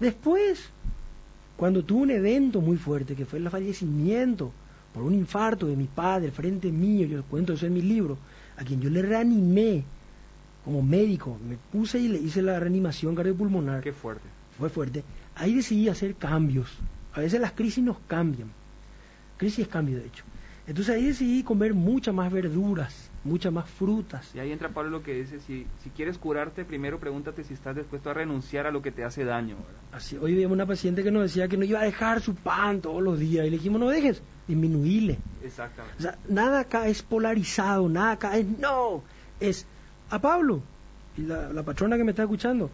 [0.00, 0.70] Después,
[1.56, 4.52] cuando tuve un evento muy fuerte, que fue el fallecimiento
[4.94, 8.18] por un infarto de mi padre, frente mío, yo cuento eso en mi libro,
[8.56, 9.84] a quien yo le reanimé
[10.64, 13.82] como médico, me puse y le hice la reanimación cardiopulmonar.
[13.82, 14.24] Qué fuerte.
[14.58, 15.04] Fue fuerte.
[15.34, 16.68] Ahí decidí hacer cambios.
[17.14, 18.50] A veces las crisis nos cambian.
[19.36, 20.24] Crisis es cambio, de hecho.
[20.66, 24.34] Entonces ahí decidí comer muchas más verduras, muchas más frutas.
[24.34, 27.76] Y ahí entra Pablo lo que dice, si, si quieres curarte, primero pregúntate si estás
[27.76, 29.56] dispuesto a renunciar a lo que te hace daño.
[29.92, 32.80] Así, hoy vimos una paciente que nos decía que no iba a dejar su pan
[32.80, 35.18] todos los días y le dijimos, no dejes, disminuíle.
[35.42, 35.98] Exactamente.
[35.98, 39.02] O sea, nada acá es polarizado, nada acá es no,
[39.40, 39.66] es
[40.10, 40.62] a Pablo
[41.16, 42.70] y la, la patrona que me está escuchando,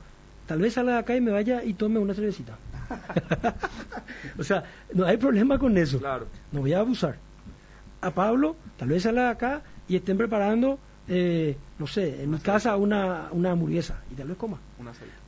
[0.47, 2.57] tal vez salga de acá y me vaya y tome una cervecita.
[4.39, 5.99] o sea, no hay problema con eso.
[5.99, 6.27] Claro.
[6.53, 7.17] No voy a abusar.
[8.01, 10.79] A Pablo, tal vez salga de acá y estén preparando,
[11.09, 14.59] eh, no sé, en mi casa una, una hamburguesa y tal vez coma.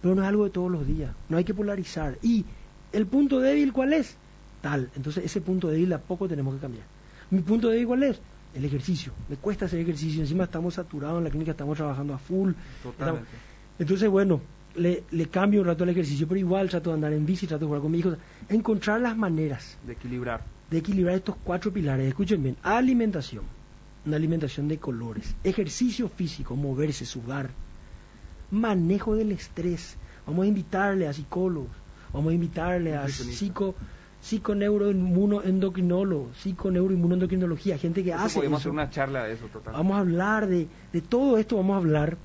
[0.00, 2.18] Pero no es algo de todos los días, no hay que polarizar.
[2.22, 2.44] Y
[2.92, 4.16] el punto débil, ¿cuál es?
[4.60, 4.90] Tal.
[4.94, 6.84] Entonces ese punto débil a poco tenemos que cambiar.
[7.30, 8.20] Mi punto débil, ¿cuál es?
[8.54, 9.12] El ejercicio.
[9.28, 12.52] Me cuesta hacer ejercicio, encima estamos saturados en la clínica, estamos trabajando a full.
[12.82, 13.28] Totalmente.
[13.78, 14.42] Entonces, bueno,
[14.74, 17.60] le, le, cambio un rato el ejercicio, pero igual trato de andar en bici, trato
[17.60, 18.14] de jugar con mi hijo.
[18.48, 19.78] Encontrar las maneras.
[19.86, 20.42] De equilibrar.
[20.68, 22.06] De equilibrar estos cuatro pilares.
[22.08, 22.56] Escuchen bien.
[22.62, 23.59] Alimentación
[24.06, 27.50] una alimentación de colores, ejercicio físico, moverse, sudar,
[28.50, 29.98] manejo del estrés.
[30.26, 31.68] Vamos a invitarle a psicólogos,
[32.12, 33.74] vamos a invitarle a psico,
[34.20, 39.74] psiconeuroinmunoendocrinólogos, psiconeuroinmunoendocrinología, gente que hace podemos hacer una charla de eso total.
[39.74, 42.16] Vamos a hablar de, de todo esto, vamos a hablar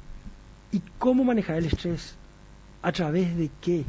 [0.72, 2.16] y cómo manejar el estrés,
[2.82, 3.86] a través de qué.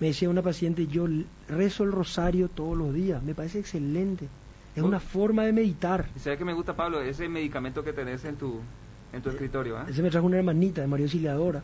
[0.00, 1.06] Me decía una paciente, yo
[1.48, 4.28] rezo el rosario todos los días, me parece excelente
[4.74, 6.06] es una forma de meditar.
[6.16, 7.00] ¿Sabes que me gusta, Pablo?
[7.00, 8.60] Ese medicamento que tenés en tu,
[9.12, 9.80] en tu escritorio.
[9.80, 9.84] ¿eh?
[9.88, 11.62] Ese me trajo una hermanita de María Auxiliadora,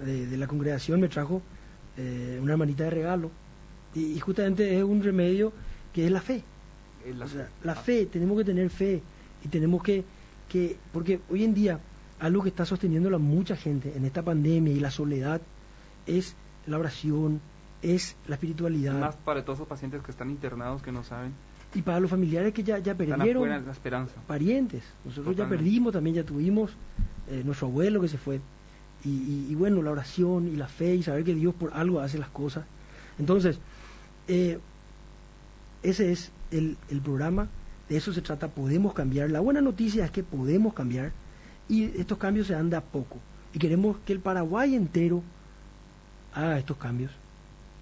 [0.00, 1.42] de, la congregación, me trajo
[1.96, 3.30] eh, una hermanita de regalo.
[3.94, 5.52] Y, justamente es un remedio
[5.92, 6.42] que es la fe.
[7.14, 7.44] la, fe.
[7.64, 7.76] la ah.
[7.76, 9.02] fe, tenemos que tener fe.
[9.44, 10.04] Y tenemos que,
[10.48, 11.80] que, porque hoy en día,
[12.18, 15.40] algo que está sosteniendo a mucha gente en esta pandemia y la soledad
[16.06, 16.34] es
[16.66, 17.40] la oración,
[17.82, 18.98] es la espiritualidad.
[18.98, 21.34] Más para todos esos pacientes que están internados que no saben
[21.74, 24.14] y para los familiares que ya, ya perdieron la esperanza.
[24.26, 24.82] parientes.
[25.04, 26.70] Nosotros ya perdimos, también ya tuvimos
[27.30, 28.40] eh, nuestro abuelo que se fue.
[29.04, 32.30] Y, bueno, la oración y la fe y saber que Dios por algo hace las
[32.30, 32.64] cosas.
[33.18, 33.60] Entonces,
[34.26, 34.58] eh,
[35.82, 37.48] ese es el, el programa,
[37.88, 39.30] de eso se trata, podemos cambiar.
[39.30, 41.12] La buena noticia es que podemos cambiar
[41.68, 43.18] y estos cambios se dan de a poco.
[43.54, 45.22] Y queremos que el Paraguay entero
[46.34, 47.12] haga estos cambios.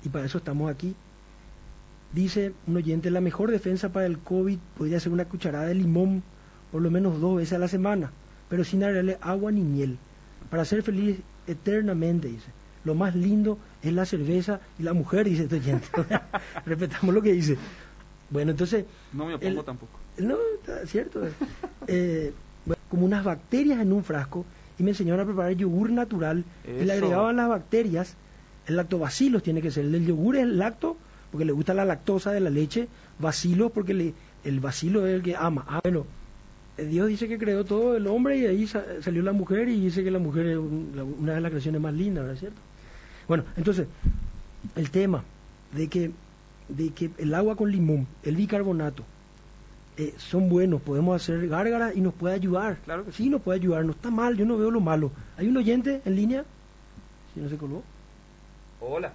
[0.05, 0.95] Y para eso estamos aquí
[2.13, 6.23] Dice un oyente, la mejor defensa para el COVID podría ser una cucharada de limón
[6.73, 8.11] por lo menos dos veces a la semana,
[8.49, 9.99] pero sin agregarle agua ni miel,
[10.51, 12.51] para ser feliz eternamente, dice.
[12.85, 15.89] Lo más lindo es la cerveza y la mujer, dice este oyente.
[16.67, 17.57] Respetamos lo que dice.
[18.31, 18.85] Bueno, entonces...
[19.13, 19.99] No me opongo tampoco.
[20.19, 21.23] No, está cierto.
[21.89, 22.33] Eh,
[22.89, 24.45] como unas bacterias en un frasco
[24.79, 26.93] y me enseñaron a preparar yogur natural y le Eso.
[26.93, 28.17] agregaban las bacterias.
[28.67, 29.85] El lactobacilos tiene que ser.
[29.85, 30.97] El yogur es el lacto
[31.37, 35.23] porque le gusta la lactosa de la leche, bacilos porque le, el bacilo es el
[35.23, 35.67] que ama.
[35.69, 36.07] Ah, bueno,
[36.79, 40.03] Dios dice que creó todo el hombre y ahí sa- salió la mujer y dice
[40.03, 42.41] que la mujer es una de las creaciones más lindas, ¿verdad?
[42.41, 42.57] ¿Cierto?
[43.29, 43.87] Bueno, entonces,
[44.77, 45.25] el tema
[45.75, 46.11] de que,
[46.71, 49.05] de que el agua con limón, el bicarbonato,
[49.99, 52.79] eh, son buenos, podemos hacer gárgaras y nos puede ayudar.
[52.87, 53.29] Claro que sí.
[53.29, 55.11] nos puede ayudar, no está mal, yo no veo lo malo.
[55.37, 56.45] ¿Hay un oyente en línea?
[57.35, 57.83] Si no se colgó.
[58.81, 59.13] Hola.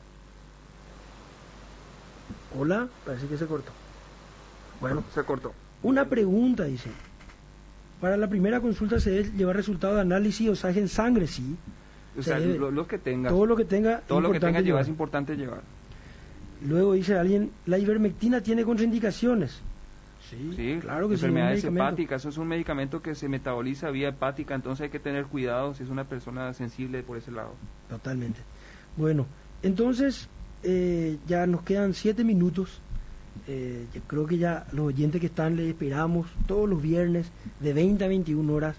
[2.58, 3.72] Hola, parece que se cortó.
[4.80, 5.54] Bueno, se cortó.
[5.84, 6.90] una pregunta, dice.
[8.00, 11.56] Para la primera consulta se debe llevar resultado de análisis o en sangre, sí.
[12.18, 13.30] O Se sea, lo, lo que tenga.
[13.30, 15.62] Todo lo que tenga, todo lo que tenga llevar es importante llevar.
[16.68, 19.60] Luego dice alguien, la ivermectina tiene contraindicaciones.
[20.30, 21.24] Sí, Sí, claro que sí.
[21.26, 25.00] un enfermedades hepáticas, eso es un medicamento que se metaboliza vía hepática, entonces hay que
[25.00, 27.54] tener cuidado si es una persona sensible por ese lado.
[27.90, 28.40] Totalmente.
[28.98, 29.26] Bueno,
[29.64, 30.30] entonces
[30.64, 32.80] eh, ya nos quedan siete minutos.
[33.48, 37.28] Eh, creo que ya los oyentes que están les esperamos todos los viernes
[37.60, 38.76] de 20 a 21 horas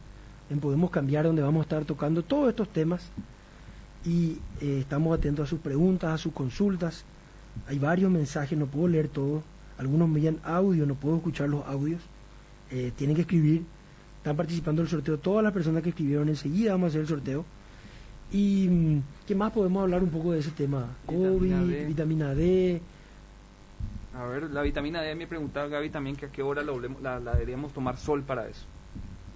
[0.50, 3.02] en Podemos Cambiar, donde vamos a estar tocando todos estos temas.
[4.04, 7.04] Y eh, estamos atentos a sus preguntas, a sus consultas.
[7.68, 9.42] Hay varios mensajes, no puedo leer todos.
[9.78, 12.02] Algunos me envían audio, no puedo escuchar los audios.
[12.70, 13.64] Eh, tienen que escribir.
[14.18, 15.18] Están participando del sorteo.
[15.18, 17.44] Todas las personas que escribieron enseguida vamos a hacer el sorteo.
[18.32, 20.86] ¿Y qué más podemos hablar un poco de ese tema?
[21.08, 21.84] Vitamina COVID, D.
[21.86, 22.80] vitamina D.
[24.14, 27.00] A ver, la vitamina D me preguntaba Gaby también que a qué hora la, volvemos-
[27.02, 28.64] la- la deberíamos tomar sol para eso.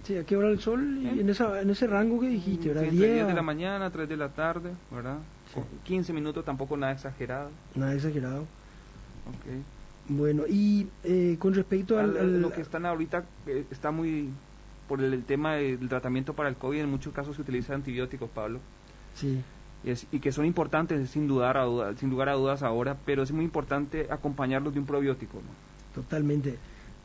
[0.03, 0.99] Sí, ¿a qué hora el sol?
[1.03, 1.21] Y ¿Eh?
[1.21, 2.83] en, esa, en ese rango que dijiste, ¿verdad?
[2.83, 5.17] Sí, entre 10 10 de la mañana, 3 de la tarde, ¿verdad?
[5.49, 5.55] Sí.
[5.55, 7.49] Con 15 minutos tampoco nada exagerado.
[7.75, 8.41] Nada exagerado.
[8.41, 9.63] Ok.
[10.09, 12.11] Bueno, y eh, con respecto al...
[12.11, 14.29] Al- al- lo que están ahorita eh, está muy
[14.87, 18.29] por el, el tema del tratamiento para el COVID en muchos casos se utilizan antibióticos
[18.29, 18.59] Pablo
[19.19, 19.41] Sí,
[19.83, 22.95] y, es- y que son importantes sin dudar a duda- sin lugar a dudas ahora
[23.05, 26.01] pero es muy importante acompañarlos de un probiótico ¿no?
[26.01, 26.57] totalmente.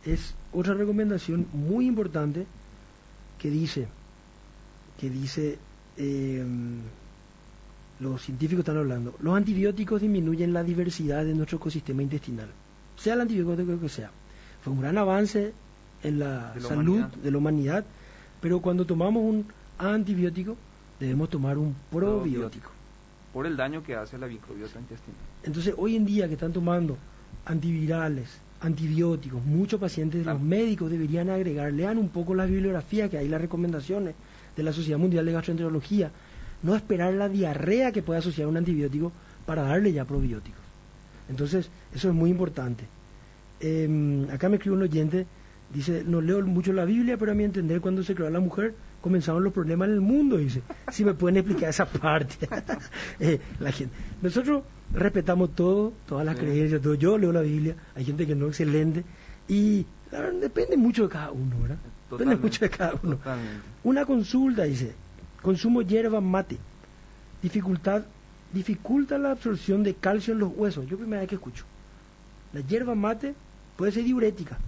[0.04, 2.46] Es otra recomendación muy importante
[3.38, 3.88] que dice,
[5.00, 5.58] que dice,
[5.96, 6.44] eh,
[8.00, 12.48] los científicos están hablando, los antibióticos disminuyen la diversidad de nuestro ecosistema intestinal,
[12.96, 14.10] sea el antibiótico que sea.
[14.62, 15.52] Fue un gran avance
[16.02, 17.08] en la, De la salud humanidad.
[17.22, 17.84] de la humanidad,
[18.40, 19.46] pero cuando tomamos un
[19.78, 20.56] antibiótico
[21.03, 22.70] debemos tomar un probiótico.
[23.32, 26.53] por el daño que hace a la microbiota intestinal Entonces, hoy en día que están
[26.53, 26.96] tomando
[27.46, 28.28] antivirales,
[28.61, 30.38] antibióticos, muchos pacientes, Claro.
[30.38, 34.14] los médicos deberían agregar, lean un poco la bibliografía que hay, las recomendaciones
[34.57, 36.11] de la Sociedad Mundial de Gastroenterología,
[36.62, 39.11] no esperar la diarrea que puede asociar un antibiótico
[39.46, 40.61] para darle ya probióticos.
[41.28, 42.84] Entonces, eso es muy importante.
[43.61, 45.26] Eh, acá me escribe un oyente,
[45.72, 48.74] dice, no leo mucho la Biblia, pero a mi entender cuando se creó la mujer
[49.03, 50.62] comenzaron los problemas en el mundo, dice.
[50.90, 52.48] Si me pueden explicar esa parte.
[53.20, 53.94] Eh, la gente.
[54.22, 54.62] Nosotros
[54.94, 56.42] respetamos todo, todas las Sí.
[56.42, 56.94] creencias, todo.
[56.94, 59.05] Yo leo la Biblia, hay gente que no, excelente,
[59.48, 61.76] y la verdad, depende mucho de cada uno, ¿verdad?
[62.11, 63.16] Depende mucho de cada uno.
[63.16, 63.61] totalmente.
[63.84, 64.92] Una consulta, dice,
[65.42, 66.59] consumo hierba mate,
[67.42, 68.03] dificultad,
[68.53, 70.86] dificulta la absorción de calcio en los huesos.
[70.88, 71.64] Yo primera vez que escucho.
[72.53, 73.34] La hierba mate
[73.76, 74.59] puede ser diurética.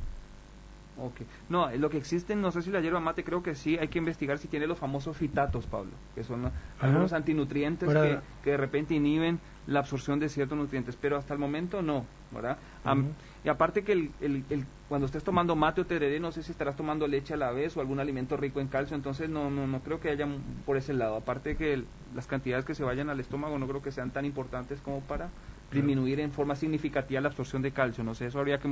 [1.06, 1.20] Ok.
[1.50, 3.88] No, eh, lo que existen, no sé si la hierba mate, creo que sí, hay
[3.88, 6.50] que investigar si tiene los famosos fitatos, Pablo, que son
[6.80, 11.40] algunos antinutrientes que, que de repente inhiben la absorción de ciertos nutrientes, pero hasta el
[11.40, 12.58] momento no, ¿verdad?
[12.84, 13.04] Am-
[13.44, 16.52] y aparte que el, el- el- cuando estés tomando mate o tereré, no sé si
[16.52, 19.66] estarás tomando leche a la vez o algún alimento rico en calcio, entonces no, no,
[19.66, 20.26] no creo que haya
[20.64, 21.16] por ese lado.
[21.16, 24.24] Aparte que el- las cantidades que se vayan al estómago no creo que sean tan
[24.24, 25.30] importantes como para
[25.74, 28.04] disminuir en forma significativa la absorción de calcio.
[28.04, 28.68] No sé, eso habría que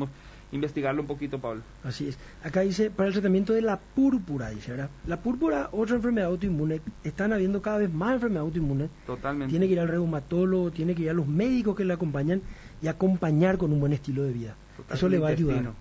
[0.53, 1.63] investigarlo un poquito, Pablo.
[1.85, 2.19] Así es.
[2.43, 4.91] Acá dice, para el tratamiento de la púrpura, dice, ¿verdad?
[5.07, 8.91] La púrpura, otra enfermedad autoinmune, están habiendo cada vez más enfermedades autoinmunes.
[9.07, 9.51] Totalmente.
[9.51, 12.41] Tiene que ir al reumatólogo, tiene que ir a los médicos que le acompañan
[12.81, 14.57] y acompañar con un buen estilo de vida.
[14.91, 15.73] Eso le el va a ayudar.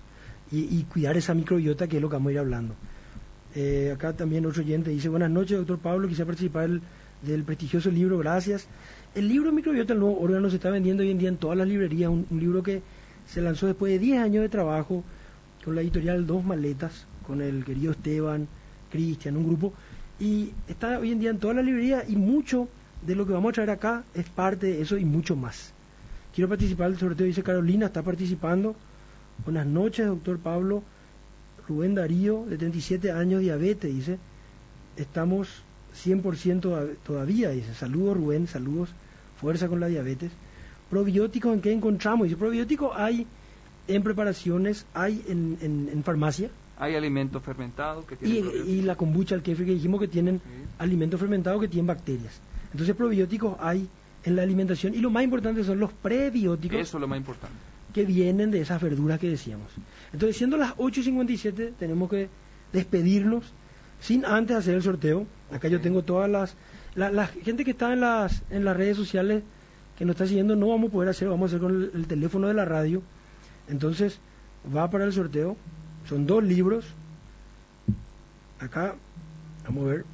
[0.52, 2.76] Y, y cuidar esa microbiota que es lo que vamos a ir hablando.
[3.54, 6.82] Eh, acá también otro oyente dice, buenas noches, doctor Pablo, quisiera participar del,
[7.22, 8.68] del prestigioso libro, gracias.
[9.14, 11.68] El libro Microbiota, el nuevo órgano, se está vendiendo hoy en día en todas las
[11.68, 12.82] librerías, un, libro que
[13.28, 15.04] se lanzó después de 10 años de trabajo
[15.64, 18.48] con la editorial Dos Maletas, con el querido Esteban,
[18.90, 19.74] Cristian, un grupo,
[20.20, 22.68] y está hoy en día en todas las librerías y mucho
[23.06, 25.74] de lo que vamos a traer acá es parte de eso y mucho más.
[26.34, 28.76] Quiero participar del sorteo, dice Carolina, está participando.
[29.44, 30.84] Buenas noches, doctor Pablo.
[31.68, 34.18] Rubén Darío, de 37 años, diabetes, dice.
[34.96, 35.64] Estamos
[35.96, 37.74] 100% toda- todavía, dice.
[37.74, 38.90] Saludos, Rubén, saludos.
[39.40, 40.32] Fuerza con la diabetes.
[40.90, 42.26] Probióticos, ¿en qué encontramos?
[42.26, 43.26] Dice, probióticos hay
[43.88, 46.50] en preparaciones, hay en, en, en farmacia.
[46.78, 48.52] Hay alimentos fermentados que Y, tienen...
[48.68, 50.44] y la kombucha, el kefir que dijimos que tienen Sí.
[50.80, 52.40] alimentos fermentados que tienen bacterias.
[52.72, 53.88] Entonces probióticos hay
[54.24, 57.56] en la alimentación y lo más importante son los prebióticos Eso es lo más importante.
[57.94, 59.68] que vienen de esas verduras que decíamos.
[60.14, 62.30] Entonces, siendo las 8.57, tenemos que
[62.72, 63.44] despedirnos
[64.02, 65.26] sin antes hacer el sorteo.
[65.52, 66.56] Acá yo tengo todas las...
[66.96, 69.44] La, la gente que está en las, en las redes sociales
[69.98, 72.08] que nos está siguiendo no vamos a poder hacer, vamos a hacer con el, el
[72.08, 73.02] teléfono de la radio.
[73.70, 74.20] Entonces,
[74.76, 75.56] va para el sorteo.
[76.10, 76.84] Son dos libros.
[78.60, 78.96] Acá,
[79.66, 80.06] vamos a ver.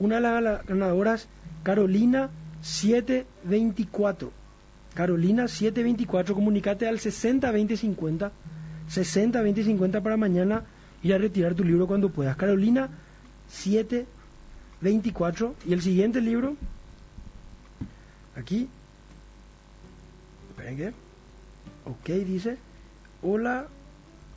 [0.00, 1.28] Una de las gana- ganadoras,
[1.62, 2.30] Carolina
[2.62, 4.32] 724.
[4.94, 8.32] Carolina 724, comunicate al 602050,
[8.88, 10.64] 602050 para mañana
[11.02, 12.36] ir a retirar tu libro cuando puedas.
[12.36, 12.90] Carolina
[13.48, 16.56] 724 y el siguiente libro,
[18.36, 18.68] aquí,
[20.50, 20.88] esperen que,
[21.84, 22.58] ok, dice,
[23.22, 23.66] hola,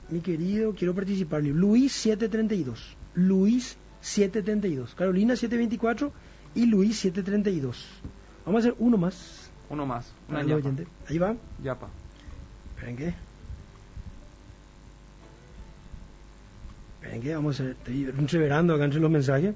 [0.09, 6.11] mi querido, quiero participar, Luis 732, Luis 732, Carolina 724
[6.55, 7.85] y Luis 732.
[8.45, 9.49] Vamos a hacer uno más.
[9.69, 10.11] Uno más.
[10.29, 10.71] Una yapa.
[11.07, 11.35] Ahí va.
[11.63, 11.87] Yapa.
[12.75, 13.13] Esperen que.
[17.21, 19.53] Que vamos a estoy entreverando acá entre los mensajes.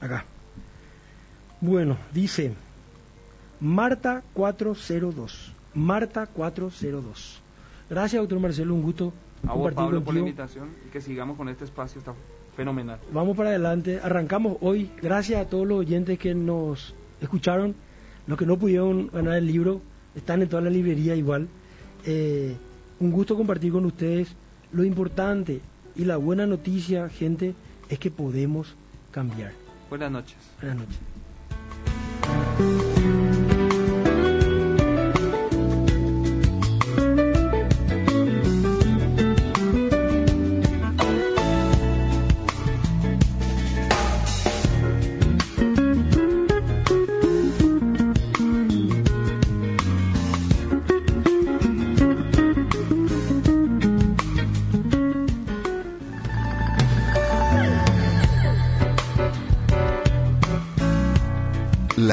[0.00, 0.24] Acá.
[1.60, 2.54] Bueno, dice
[3.60, 5.52] Marta 402.
[5.74, 7.42] Marta 402.
[7.90, 9.12] Gracias, doctor Marcelo, un gusto
[9.46, 10.26] A vos, Pablo, por la contigo.
[10.26, 11.98] invitación y que sigamos con este espacio.
[11.98, 12.14] Está
[12.56, 12.98] fenomenal.
[13.12, 14.00] Vamos para adelante.
[14.02, 14.90] Arrancamos hoy.
[15.00, 17.74] Gracias a todos los oyentes que nos escucharon.
[18.26, 19.80] Los que no pudieron ganar el libro
[20.14, 21.48] están en toda la librería igual.
[22.04, 22.56] Eh,
[23.00, 24.34] un gusto compartir con ustedes.
[24.72, 25.60] Lo importante
[25.98, 27.54] y la buena noticia, gente,
[27.90, 28.74] es que podemos
[29.10, 29.52] cambiar.
[29.90, 30.36] Buenas noches.
[30.60, 31.17] Buenas noches.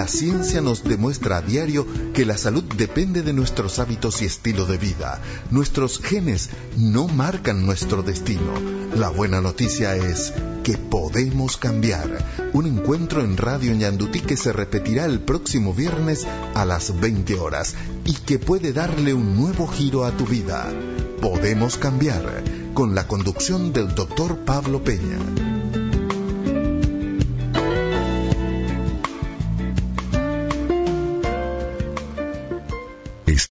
[0.05, 4.67] La ciencia nos demuestra a diario que la salud depende de nuestros hábitos y estilo
[4.67, 5.19] de vida.
[5.49, 8.53] Nuestros genes no marcan nuestro destino.
[8.95, 10.31] La buena noticia es
[10.63, 12.23] que podemos cambiar.
[12.53, 17.73] Un encuentro en Radio Ñandutí que se repetirá el próximo viernes a las 20 horas
[18.03, 20.71] y que puede darle un nuevo giro a tu vida.
[21.19, 22.43] Podemos cambiar
[22.75, 25.17] con la conducción del doctor Pablo Peña.